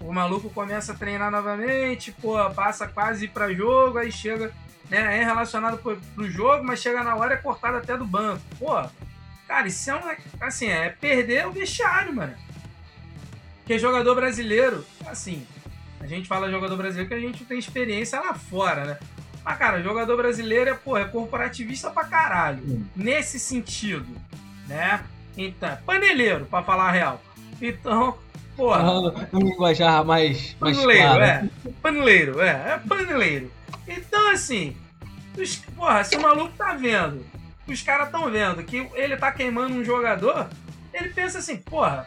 [0.00, 4.52] o maluco começa a treinar novamente, pô, passa quase pra jogo, aí chega,
[4.90, 5.20] né?
[5.20, 8.42] É relacionado pro, pro jogo, mas chega na hora é cortado até do banco.
[8.58, 8.82] Pô,
[9.46, 10.16] cara, isso é um.
[10.40, 12.34] Assim, é perder o vestiário, mano.
[13.58, 15.46] Porque jogador brasileiro, assim,
[16.04, 18.98] a gente fala jogador brasileiro que a gente não tem experiência lá fora, né?
[19.44, 22.62] Mas, cara, jogador brasileiro é, pô, é corporativista pra caralho.
[22.62, 22.84] Hum.
[22.94, 24.06] Nesse sentido,
[24.66, 25.00] né?
[25.36, 27.22] Então, é paneleiro, pra falar a real.
[27.60, 28.16] Então,
[28.56, 28.78] porra.
[28.80, 31.22] Falando um linguajar mais, mais Paneleiro, claro.
[31.24, 31.48] é.
[31.82, 32.48] Paneleiro, é.
[32.50, 33.50] É paneleiro.
[33.86, 34.76] Então, assim,
[35.36, 37.24] os- porra, se o maluco tá vendo
[37.66, 40.48] os caras estão vendo que ele tá queimando um jogador,
[40.92, 42.06] ele pensa assim, porra,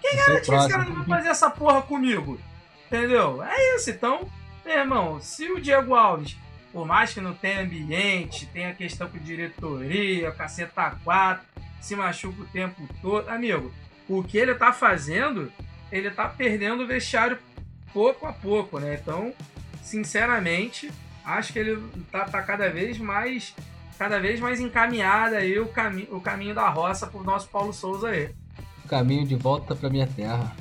[0.00, 2.40] quem é que esse cara não vai fazer essa porra comigo?
[2.88, 3.42] Entendeu?
[3.42, 4.26] É isso, então,
[4.64, 6.36] meu irmão, se o Diego Alves,
[6.72, 11.46] por mais que não tenha ambiente, tenha questão com diretoria, caceta 4,
[11.80, 13.72] se machuca o tempo todo, amigo,
[14.08, 15.52] o que ele tá fazendo,
[15.92, 17.38] ele tá perdendo o vestiário
[17.92, 18.98] pouco a pouco, né?
[19.00, 19.34] Então,
[19.82, 20.90] sinceramente,
[21.24, 23.54] acho que ele tá, tá cada vez mais
[23.98, 28.08] cada vez mais encaminhado aí o, cami o caminho da roça pro nosso Paulo Souza
[28.08, 28.30] aí.
[28.88, 30.54] Caminho de volta pra minha terra.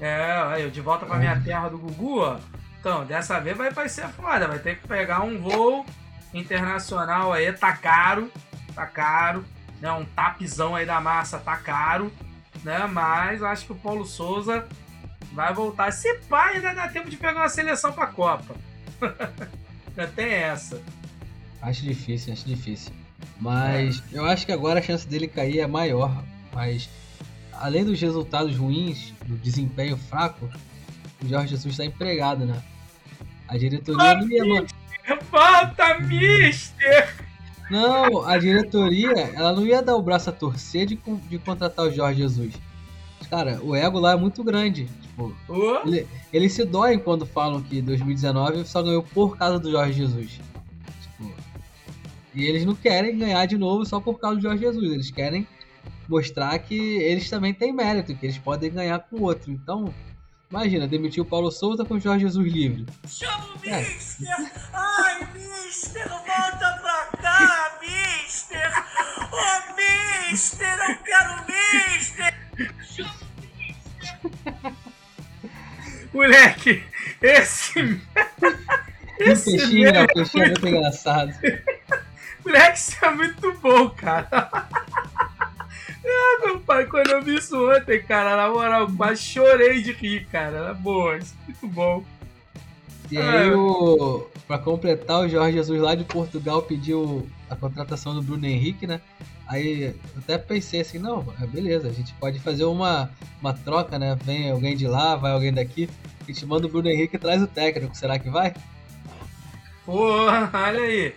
[0.00, 2.38] É, aí, de volta pra minha terra do Gugu, ó.
[2.80, 5.86] Então, dessa vez vai, vai ser foda, vai ter que pegar um voo
[6.34, 8.30] internacional aí, tá caro,
[8.74, 9.44] tá caro,
[9.80, 9.90] né?
[9.92, 12.12] Um tapizão aí da massa tá caro,
[12.62, 12.86] né?
[12.86, 14.66] Mas acho que o Paulo Souza
[15.32, 15.92] vai voltar.
[15.92, 18.54] Se pá, ainda dá tempo de pegar uma seleção pra Copa.
[19.96, 20.82] Ainda tem essa.
[21.62, 22.92] Acho difícil, acho difícil.
[23.40, 26.24] Mas eu acho que agora a chance dele cair é maior.
[26.52, 26.88] Mas
[27.60, 30.48] além dos resultados ruins, do desempenho fraco,
[31.22, 32.62] o Jorge Jesus está empregado, né?
[33.48, 34.66] A diretoria não ia, man-
[35.30, 37.14] Volta, mister!
[37.70, 41.90] Não, a diretoria, ela não ia dar o braço a torcer de, de contratar o
[41.92, 42.54] Jorge Jesus.
[43.30, 44.86] Cara, o ego lá é muito grande.
[45.02, 45.34] Tipo,
[45.86, 50.32] ele- eles se doem quando falam que 2019 só ganhou por causa do Jorge Jesus.
[51.02, 51.32] Tipo,
[52.34, 54.92] e eles não querem ganhar de novo só por causa do Jorge Jesus.
[54.92, 55.46] Eles querem
[56.08, 59.50] mostrar que eles também têm mérito, que eles podem ganhar com o outro.
[59.50, 59.92] Então,
[60.50, 62.86] imagina, demitir o Paulo Souza com o Jorge Jesus livre.
[63.06, 63.80] Chama o É.
[63.80, 64.52] Mister!
[64.72, 68.72] Ai, Mister, volta pra cá, Mister!
[69.32, 72.34] Ô, Mister, eu quero Mister!
[76.12, 76.82] moleque,
[77.20, 78.00] esse.
[79.16, 80.02] O esse peixinho, né?
[80.02, 81.32] O peixinho é muito engraçado.
[82.44, 84.50] Moleque, isso é muito bom, cara.
[86.14, 90.26] Ah, meu pai, quando eu vi isso ontem, cara, na moral, quase chorei de rir,
[90.26, 90.56] cara.
[90.58, 92.04] Era boa, isso é muito bom.
[93.10, 98.22] E aí, o, pra completar, o Jorge Jesus lá de Portugal pediu a contratação do
[98.22, 99.00] Bruno Henrique, né?
[99.46, 103.98] Aí eu até pensei assim, não, é beleza, a gente pode fazer uma, uma troca,
[103.98, 104.16] né?
[104.24, 105.88] Vem alguém de lá, vai alguém daqui,
[106.22, 108.54] a gente manda o Bruno Henrique e traz o técnico, será que vai?
[109.84, 111.14] Porra, olha aí.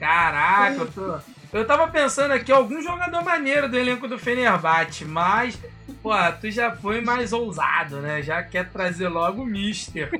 [0.00, 1.37] Caraca, eu tô.
[1.52, 5.58] Eu tava pensando aqui, algum jogador maneiro do elenco do Fenerbahçe, mas,
[6.02, 8.22] pô, tu já foi mais ousado, né?
[8.22, 10.10] Já quer trazer logo o Mister.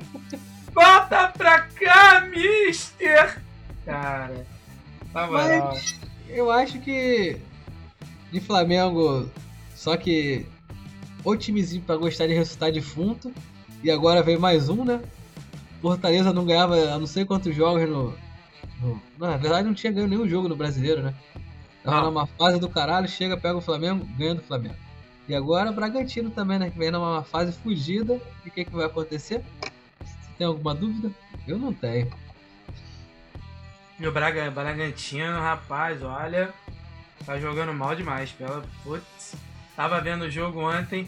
[0.73, 3.41] Volta pra cá, Mister!
[3.85, 4.45] Cara,
[5.13, 5.77] tá moral.
[6.27, 7.37] Eu acho que
[8.31, 9.29] de Flamengo,
[9.75, 10.45] só que
[11.23, 13.31] o timezinho pra gostar de ressuscitar defunto,
[13.83, 14.99] e agora veio mais um, né?
[15.81, 18.15] Fortaleza não ganhava a não sei quantos jogos no.
[18.81, 21.13] Não, na verdade não tinha ganho nenhum jogo no brasileiro, né?
[21.83, 22.05] Tava Não.
[22.11, 24.75] numa fase do caralho, chega, pega o Flamengo, ganha do Flamengo.
[25.27, 26.69] E agora Bragantino também, né?
[26.69, 28.19] Que vem numa fase fugida.
[28.45, 29.41] E o que, que vai acontecer?
[29.99, 31.11] Você tem alguma dúvida?
[31.47, 32.11] Eu não tenho.
[33.99, 36.53] E o Braga, Bragantino, rapaz, olha,
[37.25, 38.31] tá jogando mal demais.
[38.31, 39.35] Pela, putz,
[39.75, 41.07] tava vendo o jogo ontem.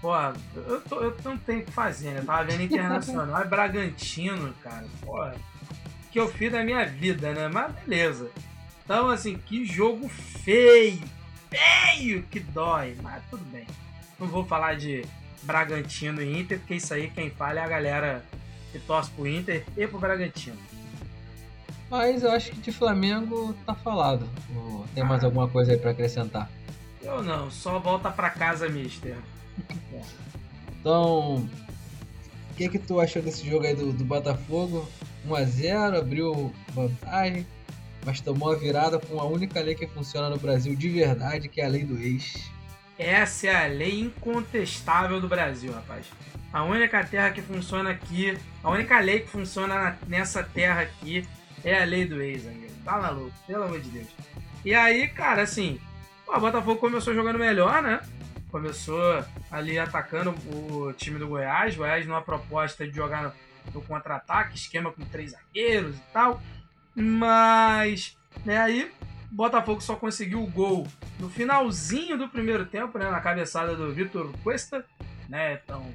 [0.00, 0.12] Pô,
[0.56, 2.22] eu, tô- eu não tenho o que fazer, né?
[2.22, 4.86] Tava vendo Internacional e Bragantino, cara.
[5.02, 5.24] Pô,
[6.12, 7.48] que eu fiz da minha vida, né?
[7.48, 8.30] Mas beleza.
[8.84, 11.00] Então, assim, que jogo feio.
[11.50, 12.94] Feio que dói.
[13.02, 13.66] Mas tudo bem.
[14.20, 15.04] Não vou falar de
[15.42, 18.24] Bragantino e Inter, porque isso aí quem fala é a galera
[18.70, 20.58] que torce pro Inter e pro Bragantino.
[21.90, 24.28] Mas eu acho que de Flamengo tá falado.
[24.94, 26.50] Tem mais alguma coisa aí pra acrescentar?
[27.02, 29.16] Eu não, só volta pra casa, mister.
[30.80, 31.36] Então,
[32.50, 34.88] o que que tu achou desse jogo aí do, do Botafogo?
[35.28, 37.46] 1x0, abriu vantagem,
[38.04, 41.60] mas tomou a virada com a única lei que funciona no Brasil de verdade, que
[41.60, 42.50] é a lei do ex.
[42.98, 46.06] Essa é a lei incontestável do Brasil, rapaz.
[46.52, 51.26] A única terra que funciona aqui, a única lei que funciona na- nessa terra aqui
[51.64, 52.72] é a lei do ex, amigo.
[52.84, 54.08] Tá maluco, pelo amor de Deus.
[54.64, 55.80] E aí, cara, assim,
[56.26, 58.00] o Botafogo começou jogando melhor, né?
[58.52, 61.74] Começou ali atacando o time do Goiás.
[61.74, 63.34] Goiás numa proposta de jogar
[63.74, 66.40] no, contra-ataque, esquema com três zagueiros e tal.
[66.94, 68.92] Mas, né, aí
[69.30, 70.86] Botafogo só conseguiu o gol
[71.18, 74.84] no finalzinho do primeiro tempo, né, na cabeçada do Vitor Cuesta,
[75.28, 75.86] né, então...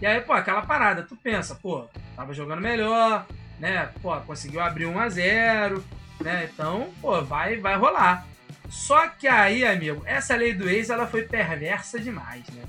[0.00, 3.26] E aí, pô, aquela parada, tu pensa, pô, tava jogando melhor,
[3.58, 5.84] né, pô, conseguiu abrir 1 a 0
[6.20, 8.24] né, então, pô, vai, vai rolar.
[8.68, 12.62] Só que aí, amigo, essa lei do ex, ela foi perversa demais, né,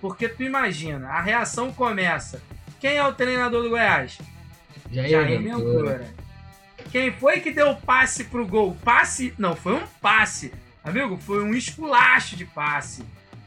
[0.00, 2.42] porque tu imagina, a reação começa,
[2.80, 4.18] quem é o treinador do Goiás?
[4.90, 5.98] Jair Jair Ventura.
[5.98, 6.22] Ventura.
[6.90, 8.76] Quem foi que deu o passe pro gol?
[8.82, 9.32] Passe?
[9.38, 10.52] Não, foi um passe
[10.84, 13.04] Amigo, foi um esculacho de passe.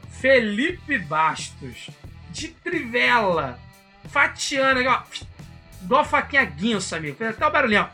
[0.10, 1.90] Felipe Bastos,
[2.32, 3.60] de trivela,
[4.06, 5.04] fatiando aqui, ó.
[5.84, 7.18] Igual a faquinha guinso, amigo.
[7.18, 7.90] Fez até o barulhinho, ó.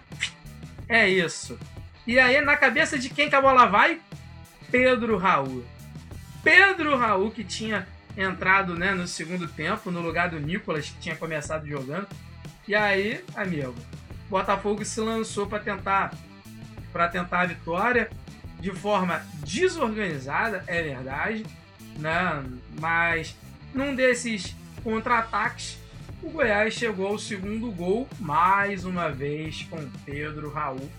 [0.88, 1.57] É isso.
[2.05, 4.01] E aí, na cabeça de quem que a bola vai?
[4.71, 5.63] Pedro Raul.
[6.43, 7.87] Pedro Raul, que tinha
[8.17, 12.07] entrado né, no segundo tempo, no lugar do Nicolas, que tinha começado jogando.
[12.67, 13.75] E aí, amigo,
[14.29, 16.13] Botafogo se lançou para tentar
[16.91, 18.09] para tentar a vitória
[18.59, 21.45] de forma desorganizada, é verdade,
[21.97, 22.43] né?
[22.79, 23.35] Mas
[23.73, 25.77] num desses contra-ataques,
[26.21, 30.89] o Goiás chegou ao segundo gol mais uma vez com Pedro Raul,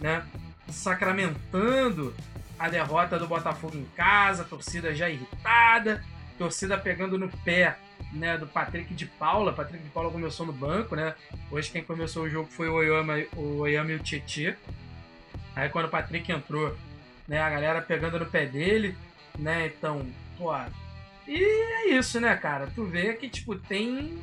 [0.00, 0.22] né?
[0.68, 2.14] Sacramentando
[2.58, 6.04] a derrota do Botafogo em casa, torcida já irritada,
[6.36, 7.78] torcida pegando no pé
[8.12, 9.52] né, do Patrick de Paula.
[9.52, 11.14] Patrick de Paula começou no banco, né?
[11.50, 14.56] Hoje quem começou o jogo foi o Oyama, o Oyama e o Tietê.
[15.54, 16.76] Aí quando o Patrick entrou,
[17.26, 18.96] né, a galera pegando no pé dele,
[19.38, 19.66] né?
[19.66, 20.06] Então,
[20.36, 20.52] pô.
[21.26, 22.68] E é isso, né, cara?
[22.74, 24.18] Tu vê que, tipo, tem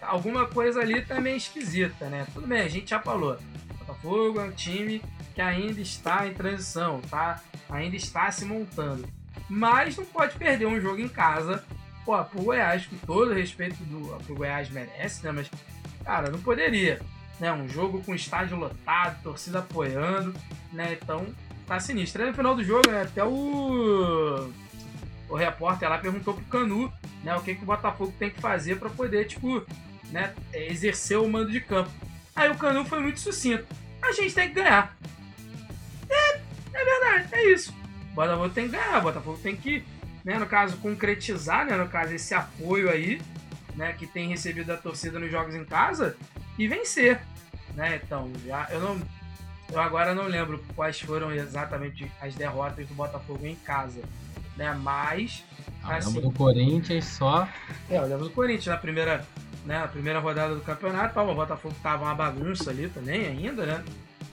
[0.00, 2.26] alguma coisa ali também esquisita, né?
[2.32, 3.36] Tudo bem, a gente já falou.
[3.78, 5.02] Botafogo é um time
[5.40, 7.40] que ainda está em transição, tá?
[7.70, 9.08] Ainda está se montando.
[9.48, 11.64] Mas não pode perder um jogo em casa,
[12.04, 15.32] pô, pro Goiás, com todo respeito do que o Goiás merece, né?
[15.32, 15.50] Mas,
[16.04, 17.00] cara, não poderia.
[17.40, 17.50] Né?
[17.50, 20.34] Um jogo com estádio lotado, torcida apoiando,
[20.74, 20.98] né?
[21.00, 21.26] Então,
[21.66, 22.22] tá sinistro.
[22.22, 24.52] Aí no final do jogo, né, até o
[25.26, 28.80] o repórter lá perguntou pro Canu, né, o que, que o Botafogo tem que fazer
[28.80, 29.64] para poder, tipo,
[30.10, 31.90] né, exercer o mando de campo.
[32.34, 33.64] Aí o Canu foi muito sucinto.
[34.02, 34.96] A gente tem que ganhar.
[36.72, 37.74] É, verdade, é isso.
[38.12, 39.84] O Botafogo tem que ganhar, o Botafogo tem que,
[40.24, 43.20] né, no caso, concretizar, né, no caso, esse apoio aí,
[43.76, 46.16] né, que tem recebido da torcida nos jogos em casa
[46.58, 47.20] e vencer,
[47.74, 48.00] né?
[48.04, 49.00] Então, já eu não
[49.72, 54.00] eu agora não lembro quais foram exatamente as derrotas do Botafogo em casa,
[54.56, 54.74] né?
[54.82, 55.44] Mas
[55.84, 57.48] Ah, assim, lembro do Corinthians só.
[57.88, 59.24] é, eu lembro do Corinthians na primeira,
[59.64, 63.84] né, na primeira rodada do campeonato, o Botafogo tava uma bagunça ali também ainda, né?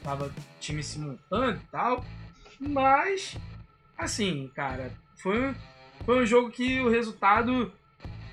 [0.03, 2.03] Tava o time se montando e tal.
[2.59, 3.37] Mas
[3.97, 4.91] assim, cara,
[5.21, 5.55] foi, um-
[6.05, 7.71] foi um jogo que o resultado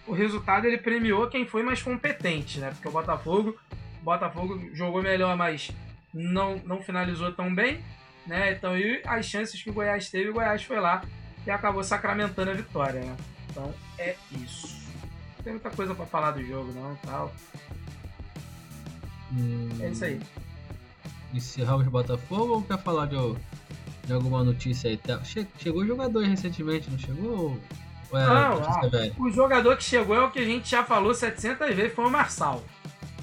[0.07, 2.71] o resultado ele premiou quem foi mais competente, né?
[2.71, 3.57] Porque o Botafogo,
[4.01, 5.71] o Botafogo jogou melhor, mas
[6.13, 7.83] não não finalizou tão bem,
[8.27, 8.53] né?
[8.53, 11.03] Então, e as chances que o Goiás teve, o Goiás foi lá
[11.47, 13.17] e acabou sacramentando a vitória, né?
[13.51, 14.83] Então, é isso.
[15.39, 17.33] Não tem muita coisa pra falar do jogo, não, tal.
[19.33, 20.21] Hum, É isso aí.
[21.33, 23.17] Encerramos Botafogo ou quer falar de,
[24.07, 25.01] de alguma notícia aí?
[25.25, 27.61] Che- Chegou jogador recentemente, não chegou?
[28.11, 28.61] Ou é Não?
[29.19, 32.11] O jogador que chegou é o que a gente já falou 700 vezes, foi o
[32.11, 32.63] Marçal.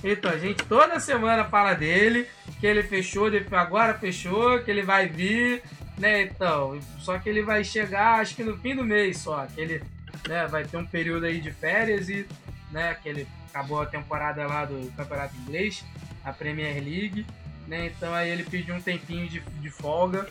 [0.03, 2.27] Então, a gente toda semana fala dele,
[2.59, 5.61] que ele fechou, agora fechou, que ele vai vir,
[5.97, 6.23] né?
[6.23, 9.83] Então, só que ele vai chegar, acho que no fim do mês só, que ele
[10.27, 12.25] né, vai ter um período aí de férias e,
[12.71, 15.85] né, que ele acabou a temporada lá do Campeonato Inglês,
[16.25, 17.23] a Premier League,
[17.67, 17.85] né?
[17.95, 20.27] Então aí ele pediu um tempinho de, de folga,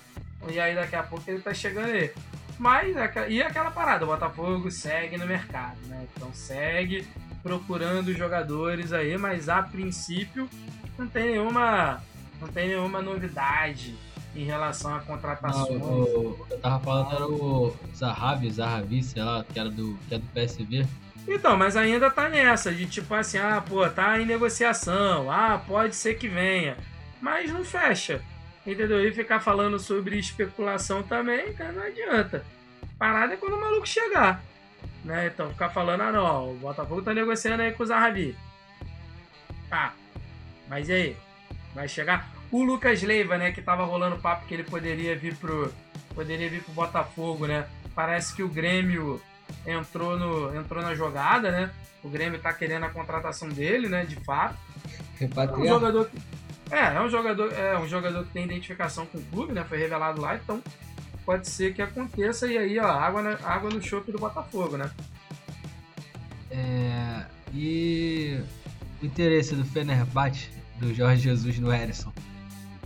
[0.49, 2.11] e aí daqui a pouco ele tá chegando aí.
[2.59, 6.07] Mas, aca- e aquela parada, o Botafogo segue no mercado, né?
[6.17, 7.07] Então segue
[7.43, 10.49] procurando jogadores aí, mas a princípio
[10.99, 12.03] não tem nenhuma,
[12.41, 13.97] não tem nenhuma novidade
[14.37, 15.83] em relação a Não, contratações.
[15.83, 19.97] o, o que eu tava falando era o Zahavi, Zahavi, sei lá, que era do,
[20.09, 20.87] que é do PSV.
[21.27, 25.97] Então, mas ainda tá nessa, de tipo assim, ah, pô, tá em negociação, ah, pode
[25.97, 26.77] ser que venha,
[27.21, 28.21] mas não fecha,
[28.67, 29.07] entendeu?
[29.07, 32.45] E ficar falando sobre especulação também, cara, não adianta.
[32.99, 34.43] Parada é quando o maluco chegar,
[35.05, 35.27] né?
[35.27, 38.37] Então, ficar falando, ah, não, o Botafogo tá negociando aí com o Zahavi.
[39.69, 39.95] Tá,
[40.69, 41.17] mas e aí?
[41.75, 42.29] Vai chegar?
[42.51, 45.73] O Lucas Leiva, né, que tava rolando papo que ele poderia vir pro,
[46.15, 47.67] poderia vir pro Botafogo, né?
[47.95, 49.23] Parece que o Grêmio
[49.67, 51.71] entrou, no, entrou na jogada, né?
[52.03, 54.05] O Grêmio tá querendo a contratação dele, né?
[54.05, 54.57] De fato.
[55.21, 56.19] É um jogador que,
[56.71, 59.65] é, é um jogador, é um jogador que tem identificação com o clube, né?
[59.65, 60.63] Foi revelado lá, então
[61.25, 64.91] pode ser que aconteça e aí, ó, água, na, água no chope do Botafogo, né?
[66.51, 68.41] É, e
[69.03, 70.49] o interesse do Fenerbahçe,
[70.79, 72.13] do Jorge Jesus no Erisson,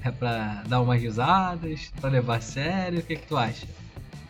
[0.02, 2.98] é pra dar umas risadas, pra levar a sério?
[2.98, 3.66] O que, que tu acha?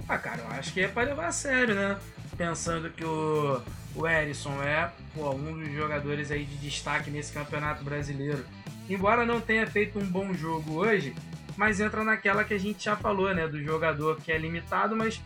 [0.08, 1.98] Ah, cara, eu acho que é pra levar a sério, né?
[2.36, 3.60] Pensando que o,
[3.94, 8.44] o Erisson é pô, um dos jogadores aí de destaque nesse campeonato brasileiro.
[8.88, 11.14] Embora não tenha feito um bom jogo hoje,
[11.56, 13.48] mas entra naquela que a gente já falou, né?
[13.48, 15.20] Do jogador que é limitado, mas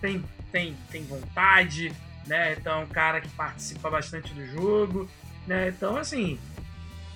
[0.00, 1.92] tem, tem, tem vontade,
[2.26, 2.52] né?
[2.52, 5.08] Então é um cara que participa bastante do jogo,
[5.46, 5.68] né?
[5.68, 6.38] Então, assim,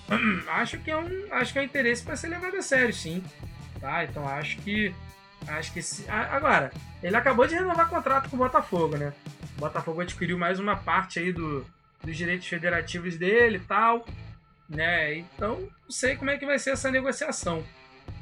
[0.48, 3.22] acho que é um, acho que é um interesse para ser levado a sério, sim.
[3.80, 4.04] Tá?
[4.04, 4.94] Então acho que
[5.46, 6.08] Acho que se...
[6.08, 6.70] agora,
[7.02, 9.12] ele acabou de renovar contrato com o Botafogo, né?
[9.56, 11.66] O Botafogo adquiriu mais uma parte aí do,
[12.02, 14.06] dos direitos federativos dele e tal,
[14.74, 15.14] né?
[15.16, 17.62] Então, não sei como é que vai ser essa negociação.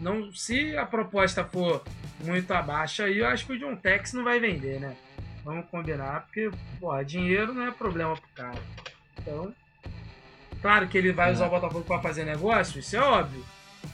[0.00, 1.82] Não, se a proposta for
[2.24, 4.96] muito abaixo aí, eu acho que o John Tex não vai vender, né?
[5.44, 8.58] Vamos combinar, porque, porra, dinheiro não é problema pro cara.
[9.18, 9.54] Então,
[10.60, 11.32] claro que ele vai É.
[11.32, 13.44] usar o Botafogo para fazer negócio, isso é óbvio.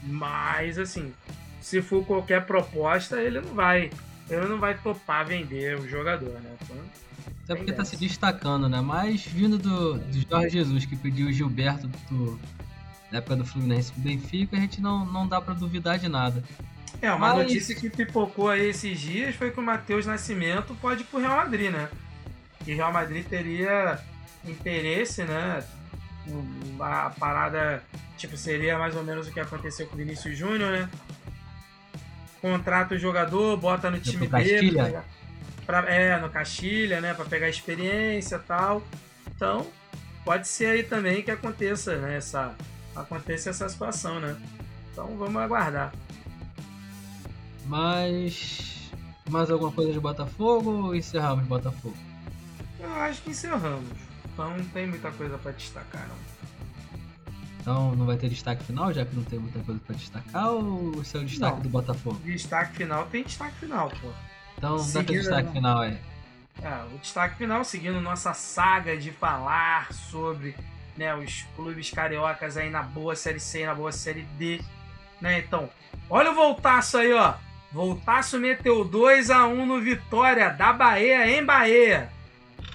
[0.03, 1.13] Mas, assim,
[1.61, 3.89] se for qualquer proposta, ele não vai.
[4.29, 6.57] Ele não vai topar vender o jogador, né?
[6.61, 6.77] Então,
[7.43, 8.81] Até porque tá se destacando, né?
[8.81, 12.39] Mas vindo do, do Jorge Jesus, que pediu o Gilberto do,
[13.11, 16.43] na época do Fluminense pro Benfica, a gente não, não dá pra duvidar de nada.
[17.01, 21.01] É, uma Mas- notícia que pipocou aí esses dias foi que o Matheus Nascimento pode
[21.01, 21.89] ir pro Real Madrid, né?
[22.65, 23.99] Que o Real Madrid teria
[24.43, 25.63] interesse, né?
[26.79, 27.81] A parada,
[28.17, 30.89] tipo, seria mais ou menos o que aconteceu com o Vinícius Júnior, né?
[32.41, 34.29] Contrata o jogador, bota no time dele.
[34.29, 35.05] Castilha?
[35.67, 37.13] Pra é, no Castilha, né?
[37.13, 38.81] Pra pegar experiência e tal.
[39.35, 39.67] Então,
[40.25, 42.17] pode ser aí também que aconteça, né?
[42.17, 42.55] Essa,
[42.95, 44.35] aconteça essa situação, né?
[44.91, 45.93] Então, vamos aguardar.
[47.65, 48.89] Mas.
[49.29, 51.97] Mais alguma coisa de Botafogo ou encerramos Botafogo?
[52.79, 53.83] Eu acho que encerramos.
[54.33, 56.15] Então não tem muita coisa pra destacar, não.
[57.59, 60.93] Então não vai ter destaque final, já que não tem muita coisa pra destacar, ou
[60.93, 61.61] é o destaque Não.
[61.63, 62.17] do Botafogo?
[62.23, 64.09] Destaque final tem destaque final, pô.
[64.57, 65.97] Então dá destaque final aí.
[66.61, 70.55] É, o destaque final, seguindo nossa saga de falar sobre
[70.97, 74.59] né, os clubes cariocas aí na boa Série C e na boa Série D.
[75.21, 75.39] Né?
[75.39, 75.69] Então,
[76.09, 77.35] olha o Voltaço aí, ó.
[77.71, 82.09] Voltaço meteu 2 a 1 no Vitória da Bahia em Bahia.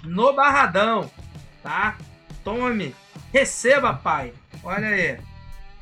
[0.05, 1.11] No Barradão,
[1.63, 1.97] tá?
[2.45, 2.95] Tome,
[3.33, 4.33] receba, pai.
[4.63, 5.19] Olha aí.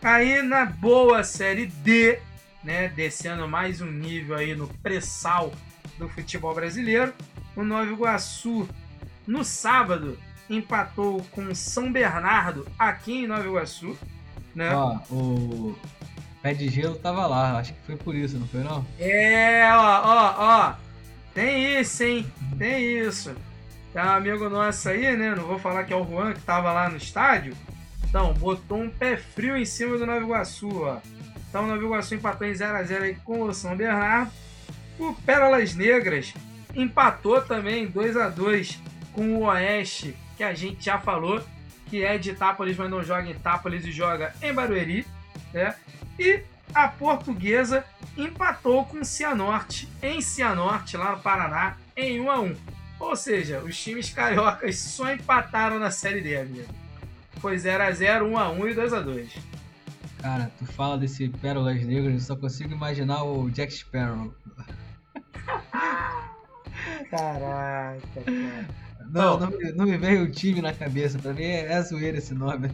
[0.03, 2.19] Aí na boa Série D,
[2.65, 5.53] né, descendo mais um nível aí no pré-sal
[6.01, 7.13] do futebol brasileiro,
[7.55, 8.69] o Nova Iguaçu
[9.27, 13.97] no sábado empatou com São Bernardo aqui em Nova Iguaçu,
[14.55, 14.75] né?
[14.75, 15.79] Ó, o
[16.43, 18.85] pé de gelo tava lá, acho que foi por isso, não foi não?
[18.99, 20.75] É, ó, ó, ó.
[21.35, 22.27] Tem isso, hein?
[22.59, 23.33] Tem isso.
[23.93, 25.35] Tem um amigo nosso aí, né?
[25.35, 27.55] Não vou falar que é o Juan que tava lá no estádio.
[28.09, 30.99] Então, botou um pé frio em cima do Nova Iguaçu, ó.
[31.49, 34.33] Então, o Nova Iguaçu empatou em 0x0 aí com o São Bernardo.
[35.01, 36.35] O Pérolas Negras
[36.75, 38.79] empatou também 2 a 2
[39.15, 41.43] com o Oeste, que a gente já falou,
[41.87, 45.07] que é de Itápolis, mas não joga em Itápolis e joga em Barueri,
[45.55, 45.75] né?
[46.19, 46.43] E
[46.75, 47.83] a Portuguesa
[48.15, 52.57] empatou com o Cianorte, em Cianorte, lá no Paraná, em 1 a 1
[53.01, 56.69] Ou seja, os times cariocas só empataram na Série D, amigo.
[57.39, 59.29] Foi 0x0, 1x1 e 2x2.
[60.21, 64.35] Cara, tu fala desse Pérolas Negras, eu só consigo imaginar o Jack Sparrow.
[67.11, 68.67] Caraca, cara.
[69.11, 69.51] Não, Não.
[69.75, 72.71] não, me- veio o time na cabeça, pra mim é, é zoeira esse nome.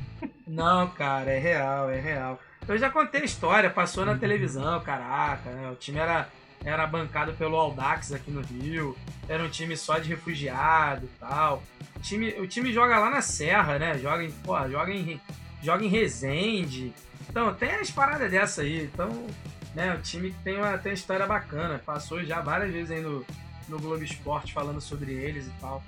[0.46, 2.38] Não, cara, é real, é real.
[2.68, 5.70] Eu já contei a história, passou na televisão, caraca, né?
[5.70, 6.28] O time era,
[6.64, 8.96] era bancado pelo Aldax aqui no Rio,
[9.28, 11.62] era um time só de refugiado e tal.
[11.96, 13.96] O time, o time joga lá na Serra, né?
[13.98, 15.20] Joga em, porra, joga em,
[15.62, 16.92] joga em Resende.
[17.30, 18.84] Então, tem as paradas dessa aí.
[18.84, 19.26] Então,
[19.74, 21.80] né, o time tem uma, tem uma história bacana.
[21.84, 23.24] Passou já várias vezes aí no,
[23.68, 25.82] no Globo Esporte falando sobre eles e tal.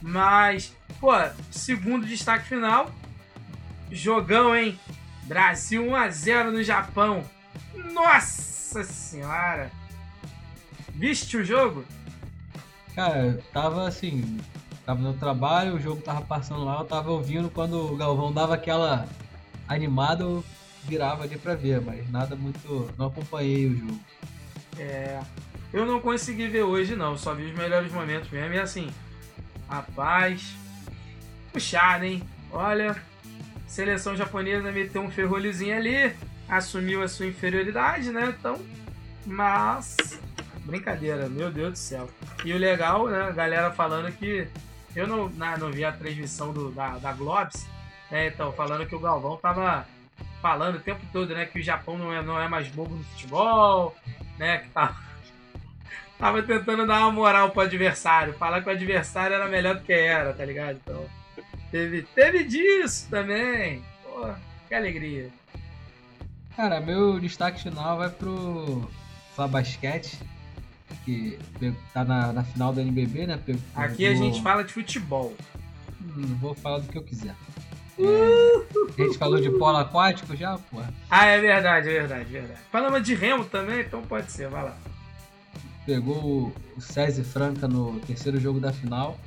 [0.00, 1.12] Mas, pô,
[1.50, 2.90] segundo destaque final,
[3.90, 4.78] jogão, hein?
[5.24, 7.24] Brasil 1x0 no Japão.
[7.92, 9.70] Nossa senhora!
[10.94, 11.84] Viste o jogo?
[12.94, 14.38] Cara, eu tava assim,
[14.84, 18.54] tava no trabalho, o jogo tava passando lá, eu tava ouvindo quando o Galvão dava
[18.54, 19.06] aquela
[19.68, 20.44] animada, eu
[20.84, 22.90] virava ali pra ver, mas nada muito.
[22.96, 24.00] Não acompanhei o jogo.
[24.78, 25.20] É.
[25.76, 27.18] Eu não consegui ver hoje, não.
[27.18, 28.54] Só vi os melhores momentos mesmo.
[28.54, 28.88] E assim,
[29.68, 30.56] rapaz.
[31.52, 32.22] Puxado, hein?
[32.50, 32.96] Olha,
[33.66, 36.14] seleção japonesa meteu um ferrolhozinho ali,
[36.48, 38.34] assumiu a sua inferioridade, né?
[38.38, 38.58] Então,
[39.26, 39.96] mas.
[40.64, 42.08] Brincadeira, meu Deus do céu.
[42.42, 43.22] E o legal, né?
[43.22, 44.48] A galera falando que.
[44.94, 47.66] Eu não, na- não vi a transmissão do, da, da Globes,
[48.10, 48.28] né?
[48.28, 49.86] Então, falando que o Galvão tava
[50.40, 51.44] falando o tempo todo, né?
[51.44, 53.94] Que o Japão não é, não é mais bobo no futebol,
[54.38, 54.58] né?
[54.58, 54.96] Que tava,
[56.18, 59.92] tava tentando dar uma moral pro adversário, falar que o adversário era melhor do que
[59.92, 60.80] era, tá ligado?
[60.82, 61.04] Então,
[61.70, 63.82] teve, teve disso também.
[64.04, 64.28] Pô,
[64.68, 65.28] que alegria.
[66.56, 68.88] Cara, meu destaque final vai pro
[69.34, 70.18] Fla Basquete,
[71.04, 71.38] que
[71.92, 73.38] tá na, na final do NBB, né?
[73.44, 75.36] Pe- Aqui a pegou- gente fala de futebol.
[76.00, 77.34] Hum, vou falar do que eu quiser.
[77.98, 78.02] É,
[78.98, 80.92] a gente falou de polo aquático já, porra.
[81.10, 82.60] Ah, é verdade, é verdade, é verdade.
[82.70, 84.76] Falamos de remo também, então pode ser, vai lá.
[85.86, 89.18] Pegou o- César Franca no terceiro jogo da final.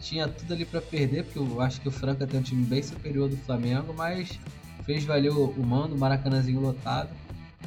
[0.00, 2.82] Tinha tudo ali pra perder, porque eu acho que o Franca tem um time bem
[2.82, 4.38] superior do Flamengo, mas
[4.84, 7.08] fez valer o o mando, o Maracanãzinho lotado.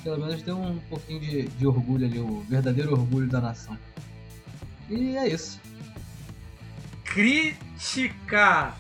[0.04, 3.76] Pelo menos deu um pouquinho de, de orgulho ali, o verdadeiro orgulho da nação.
[4.90, 5.60] E é isso.
[7.04, 8.78] Criticar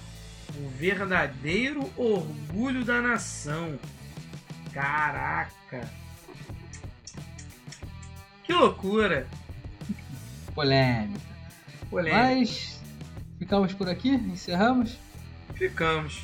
[0.56, 3.80] o verdadeiro orgulho da nação.
[4.72, 5.90] Caraca.
[8.48, 9.28] Que loucura.
[10.56, 11.20] Polêmica.
[11.90, 12.18] Polêmica.
[12.18, 12.82] Mas
[13.38, 14.98] ficamos por aqui, encerramos.
[15.54, 16.24] Ficamos.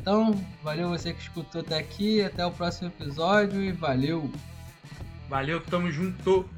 [0.00, 4.28] Então, valeu você que escutou até aqui, até o próximo episódio e valeu!
[5.28, 6.48] Valeu, tamo junto.